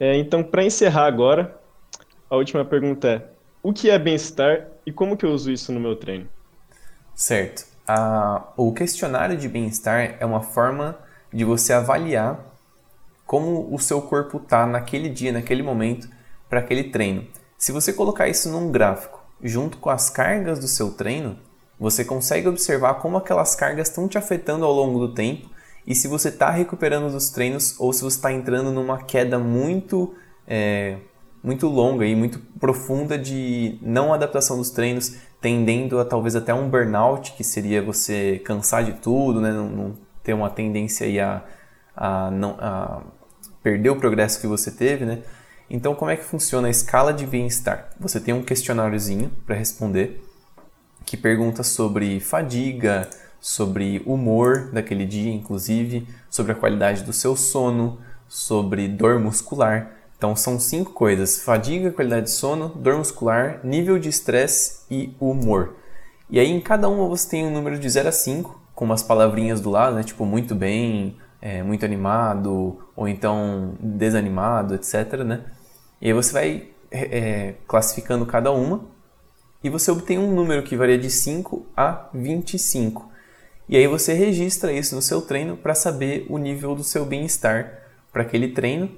É, 0.00 0.16
então, 0.16 0.42
para 0.42 0.64
encerrar 0.64 1.04
agora, 1.04 1.60
a 2.30 2.34
última 2.34 2.64
pergunta 2.64 3.06
é: 3.06 3.22
o 3.62 3.70
que 3.70 3.90
é 3.90 3.98
bem-estar 3.98 4.66
e 4.86 4.90
como 4.90 5.14
que 5.14 5.26
eu 5.26 5.30
uso 5.30 5.52
isso 5.52 5.70
no 5.70 5.78
meu 5.78 5.94
treino? 5.94 6.26
Certo. 7.14 7.66
A, 7.86 8.44
o 8.56 8.72
questionário 8.72 9.36
de 9.36 9.46
bem-estar 9.46 10.16
é 10.18 10.24
uma 10.24 10.40
forma 10.40 10.98
de 11.30 11.44
você 11.44 11.74
avaliar 11.74 12.40
como 13.26 13.72
o 13.72 13.78
seu 13.78 14.00
corpo 14.00 14.38
está 14.38 14.64
naquele 14.64 15.10
dia, 15.10 15.32
naquele 15.32 15.62
momento, 15.62 16.08
para 16.48 16.60
aquele 16.60 16.84
treino. 16.84 17.26
Se 17.58 17.70
você 17.70 17.92
colocar 17.92 18.26
isso 18.26 18.48
num 18.50 18.72
gráfico 18.72 19.22
junto 19.42 19.76
com 19.76 19.90
as 19.90 20.08
cargas 20.08 20.58
do 20.58 20.66
seu 20.66 20.92
treino, 20.92 21.38
você 21.78 22.04
consegue 22.04 22.48
observar 22.48 22.94
como 22.94 23.18
aquelas 23.18 23.54
cargas 23.54 23.88
estão 23.88 24.08
te 24.08 24.16
afetando 24.16 24.64
ao 24.64 24.72
longo 24.72 24.98
do 24.98 25.14
tempo 25.14 25.50
e 25.86 25.94
se 25.94 26.06
você 26.08 26.28
está 26.28 26.50
recuperando 26.50 27.10
dos 27.10 27.30
treinos 27.30 27.78
ou 27.78 27.92
se 27.92 28.02
você 28.02 28.16
está 28.16 28.32
entrando 28.32 28.70
numa 28.70 29.02
queda 29.02 29.38
muito 29.38 30.14
é, 30.46 30.98
muito 31.42 31.66
longa 31.68 32.04
e 32.04 32.14
muito 32.14 32.38
profunda 32.58 33.16
de 33.16 33.78
não 33.80 34.12
adaptação 34.12 34.58
dos 34.58 34.70
treinos, 34.70 35.16
tendendo 35.40 35.98
a 35.98 36.04
talvez 36.04 36.36
até 36.36 36.52
um 36.52 36.68
burnout, 36.68 37.32
que 37.32 37.42
seria 37.42 37.82
você 37.82 38.40
cansar 38.44 38.84
de 38.84 38.92
tudo, 38.94 39.40
né? 39.40 39.50
não, 39.50 39.68
não 39.68 39.98
ter 40.22 40.34
uma 40.34 40.50
tendência 40.50 41.06
aí 41.06 41.18
a, 41.18 41.42
a, 41.96 42.30
não, 42.30 42.56
a 42.60 43.02
perder 43.62 43.90
o 43.90 43.96
progresso 43.96 44.40
que 44.40 44.46
você 44.46 44.70
teve, 44.70 45.04
né? 45.04 45.22
Então, 45.68 45.94
como 45.94 46.10
é 46.10 46.16
que 46.16 46.24
funciona 46.24 46.66
a 46.66 46.70
escala 46.70 47.12
de 47.12 47.24
bem-estar? 47.26 47.90
Você 47.98 48.20
tem 48.20 48.34
um 48.34 48.42
questionáriozinho 48.42 49.30
para 49.46 49.54
responder 49.54 50.20
que 51.06 51.16
pergunta 51.16 51.62
sobre 51.62 52.18
fadiga, 52.18 53.08
sobre 53.40 54.02
humor 54.04 54.70
daquele 54.72 55.04
dia, 55.04 55.32
inclusive, 55.32 56.06
sobre 56.28 56.52
a 56.52 56.54
qualidade 56.54 57.02
do 57.02 57.12
seu 57.12 57.34
sono, 57.34 57.98
sobre 58.28 58.86
dor 58.86 59.18
muscular. 59.18 59.92
Então, 60.16 60.36
são 60.36 60.60
cinco 60.60 60.92
coisas: 60.92 61.42
fadiga, 61.42 61.90
qualidade 61.90 62.26
de 62.26 62.32
sono, 62.32 62.68
dor 62.68 62.96
muscular, 62.96 63.60
nível 63.64 63.98
de 63.98 64.08
estresse 64.08 64.80
e 64.90 65.14
humor. 65.18 65.76
E 66.28 66.38
aí, 66.38 66.50
em 66.50 66.60
cada 66.60 66.88
uma, 66.88 67.08
você 67.08 67.28
tem 67.28 67.46
um 67.46 67.52
número 67.52 67.78
de 67.78 67.88
0 67.88 68.08
a 68.08 68.12
5, 68.12 68.60
com 68.74 68.84
umas 68.84 69.02
palavrinhas 69.02 69.60
do 69.60 69.70
lado, 69.70 69.96
né? 69.96 70.02
Tipo, 70.02 70.24
muito 70.24 70.54
bem, 70.54 71.16
é, 71.40 71.62
muito 71.62 71.84
animado, 71.84 72.78
ou 72.94 73.08
então 73.08 73.74
desanimado, 73.80 74.74
etc, 74.74 75.24
né? 75.24 75.44
E 76.00 76.08
aí 76.08 76.12
você 76.12 76.32
vai 76.32 76.68
é, 76.90 77.54
classificando 77.66 78.26
cada 78.26 78.52
uma 78.52 78.84
e 79.62 79.68
você 79.68 79.90
obtém 79.90 80.18
um 80.18 80.34
número 80.34 80.62
que 80.62 80.76
varia 80.76 80.98
de 80.98 81.10
5 81.10 81.66
a 81.76 82.08
25. 82.12 83.10
E 83.70 83.76
aí 83.76 83.86
você 83.86 84.12
registra 84.12 84.72
isso 84.72 84.96
no 84.96 85.00
seu 85.00 85.22
treino 85.22 85.56
para 85.56 85.76
saber 85.76 86.26
o 86.28 86.38
nível 86.38 86.74
do 86.74 86.82
seu 86.82 87.06
bem-estar 87.06 87.84
para 88.12 88.22
aquele 88.22 88.48
treino. 88.48 88.90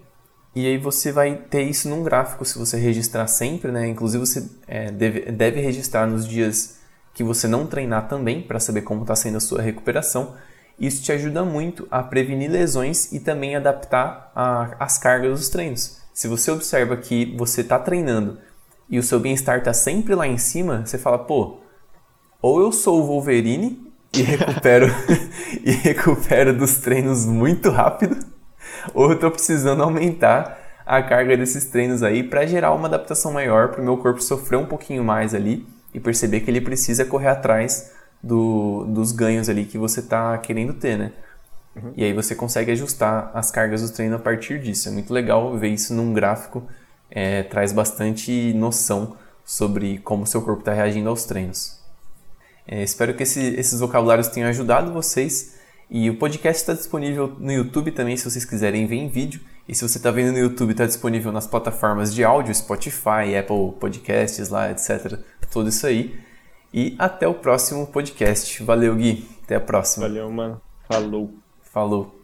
E 0.55 0.67
aí 0.67 0.79
você 0.79 1.13
vai 1.13 1.37
ter 1.37 1.65
isso 1.65 1.91
num 1.91 2.03
gráfico 2.03 2.43
se 2.43 2.59
você 2.59 2.79
registrar 2.79 3.27
sempre, 3.27 3.71
né? 3.71 3.87
Inclusive 3.87 4.25
você 4.25 4.49
é, 4.67 4.91
deve, 4.91 5.31
deve 5.31 5.61
registrar 5.61 6.07
nos 6.07 6.27
dias 6.27 6.79
que 7.13 7.23
você 7.23 7.47
não 7.47 7.67
treinar 7.67 8.09
também 8.09 8.41
para 8.41 8.59
saber 8.59 8.81
como 8.81 9.03
está 9.03 9.15
sendo 9.15 9.37
a 9.37 9.41
sua 9.41 9.61
recuperação. 9.61 10.37
Isso 10.81 11.03
te 11.03 11.13
ajuda 11.13 11.45
muito 11.45 11.87
a 11.91 12.03
prevenir 12.03 12.51
lesões 12.51 13.13
e 13.13 13.21
também 13.21 13.55
adaptar 13.55 14.33
a, 14.35 14.75
as 14.83 14.97
cargas 14.97 15.39
dos 15.39 15.51
treinos. 15.51 16.01
Se 16.15 16.27
você 16.29 16.51
observa 16.51 16.97
que 16.97 17.37
você 17.37 17.61
está 17.61 17.79
treinando 17.79 18.39
e 18.89 18.99
o 18.99 19.03
seu 19.03 19.21
bem-estar 19.21 19.59
está 19.59 19.75
sempre 19.75 20.15
lá 20.15 20.27
em 20.27 20.39
cima, 20.39 20.87
você 20.87 20.97
fala, 20.97 21.19
pô, 21.19 21.59
ou 22.41 22.59
eu 22.59 22.73
sou 22.73 23.03
o 23.03 23.07
Wolverine 23.07 23.92
e 24.15 24.23
recupero 24.23 24.87
e 25.65 25.71
recupero 25.71 26.53
dos 26.53 26.77
treinos 26.77 27.27
muito 27.27 27.71
rápido, 27.71 28.17
ou 28.93 29.07
eu 29.07 29.15
estou 29.15 29.31
precisando 29.31 29.83
aumentar 29.83 30.59
a 30.85 31.03
carga 31.03 31.37
desses 31.37 31.67
treinos 31.67 32.03
aí 32.03 32.23
para 32.23 32.47
gerar 32.47 32.73
uma 32.73 32.89
adaptação 32.89 33.33
maior 33.33 33.69
para 33.69 33.81
o 33.81 33.85
meu 33.85 33.97
corpo 33.97 34.23
sofrer 34.23 34.57
um 34.59 34.67
pouquinho 34.67 35.05
mais 35.05 35.35
ali 35.35 35.67
e 35.95 36.01
perceber 36.01 36.41
que 36.41 36.51
ele 36.51 36.61
precisa 36.61 37.05
correr 37.05 37.29
atrás 37.29 37.93
do, 38.23 38.85
dos 38.87 39.13
ganhos 39.13 39.49
ali 39.49 39.65
que 39.65 39.79
você 39.79 40.01
está 40.01 40.37
querendo 40.39 40.75
ter, 40.75 40.97
né? 40.97 41.13
Uhum. 41.75 41.93
E 41.97 42.05
aí 42.05 42.13
você 42.13 42.35
consegue 42.35 42.71
ajustar 42.73 43.31
as 43.35 43.51
cargas 43.51 43.83
do 43.83 43.95
treino 43.95 44.17
a 44.17 44.19
partir 44.19 44.61
disso. 44.61 44.89
É 44.89 44.93
muito 44.93 45.13
legal 45.13 45.57
ver 45.57 45.69
isso 45.69 45.95
num 45.95 46.13
gráfico, 46.13 46.67
é, 47.11 47.43
traz 47.43 47.73
bastante 47.73 48.53
noção 48.55 49.17
sobre 49.45 49.99
como 49.99 50.23
o 50.25 50.27
seu 50.27 50.43
corpo 50.43 50.61
está 50.61 50.73
reagindo 50.73 51.09
aos 51.09 51.25
treinos. 51.25 51.82
É, 52.67 52.83
espero 52.83 53.15
que 53.15 53.23
esse, 53.23 53.41
esses 53.55 53.81
vocabulários 53.81 54.29
tenham 54.29 54.49
ajudado 54.49 54.93
vocês. 54.93 55.57
E 55.91 56.09
o 56.09 56.17
podcast 56.17 56.63
está 56.63 56.73
disponível 56.73 57.37
no 57.39 57.53
YouTube 57.53 57.91
também, 57.91 58.17
se 58.17 58.29
vocês 58.29 58.45
quiserem 58.45 58.87
ver 58.87 58.97
em 58.97 59.09
vídeo. 59.09 59.41
E 59.69 59.75
se 59.75 59.87
você 59.87 59.99
está 59.99 60.11
vendo 60.11 60.33
no 60.33 60.39
YouTube, 60.39 60.71
está 60.73 60.87
disponível 60.87 61.31
nas 61.31 61.47
plataformas 61.47 62.15
de 62.15 62.25
áudio, 62.25 62.55
Spotify, 62.55 63.37
Apple 63.39 63.73
Podcasts, 63.79 64.49
lá, 64.49 64.71
etc. 64.71 65.19
Tudo 65.51 65.69
isso 65.69 65.87
aí. 65.87 66.19
E 66.73 66.97
até 66.99 67.29
o 67.29 67.35
próximo 67.35 67.87
podcast. 67.87 68.63
Valeu, 68.63 68.95
Gui. 68.97 69.29
Até 69.45 69.57
a 69.57 69.61
próxima. 69.61 70.09
Valeu, 70.09 70.31
mano. 70.31 70.61
Falou. 70.89 71.31
Falou. 71.61 72.22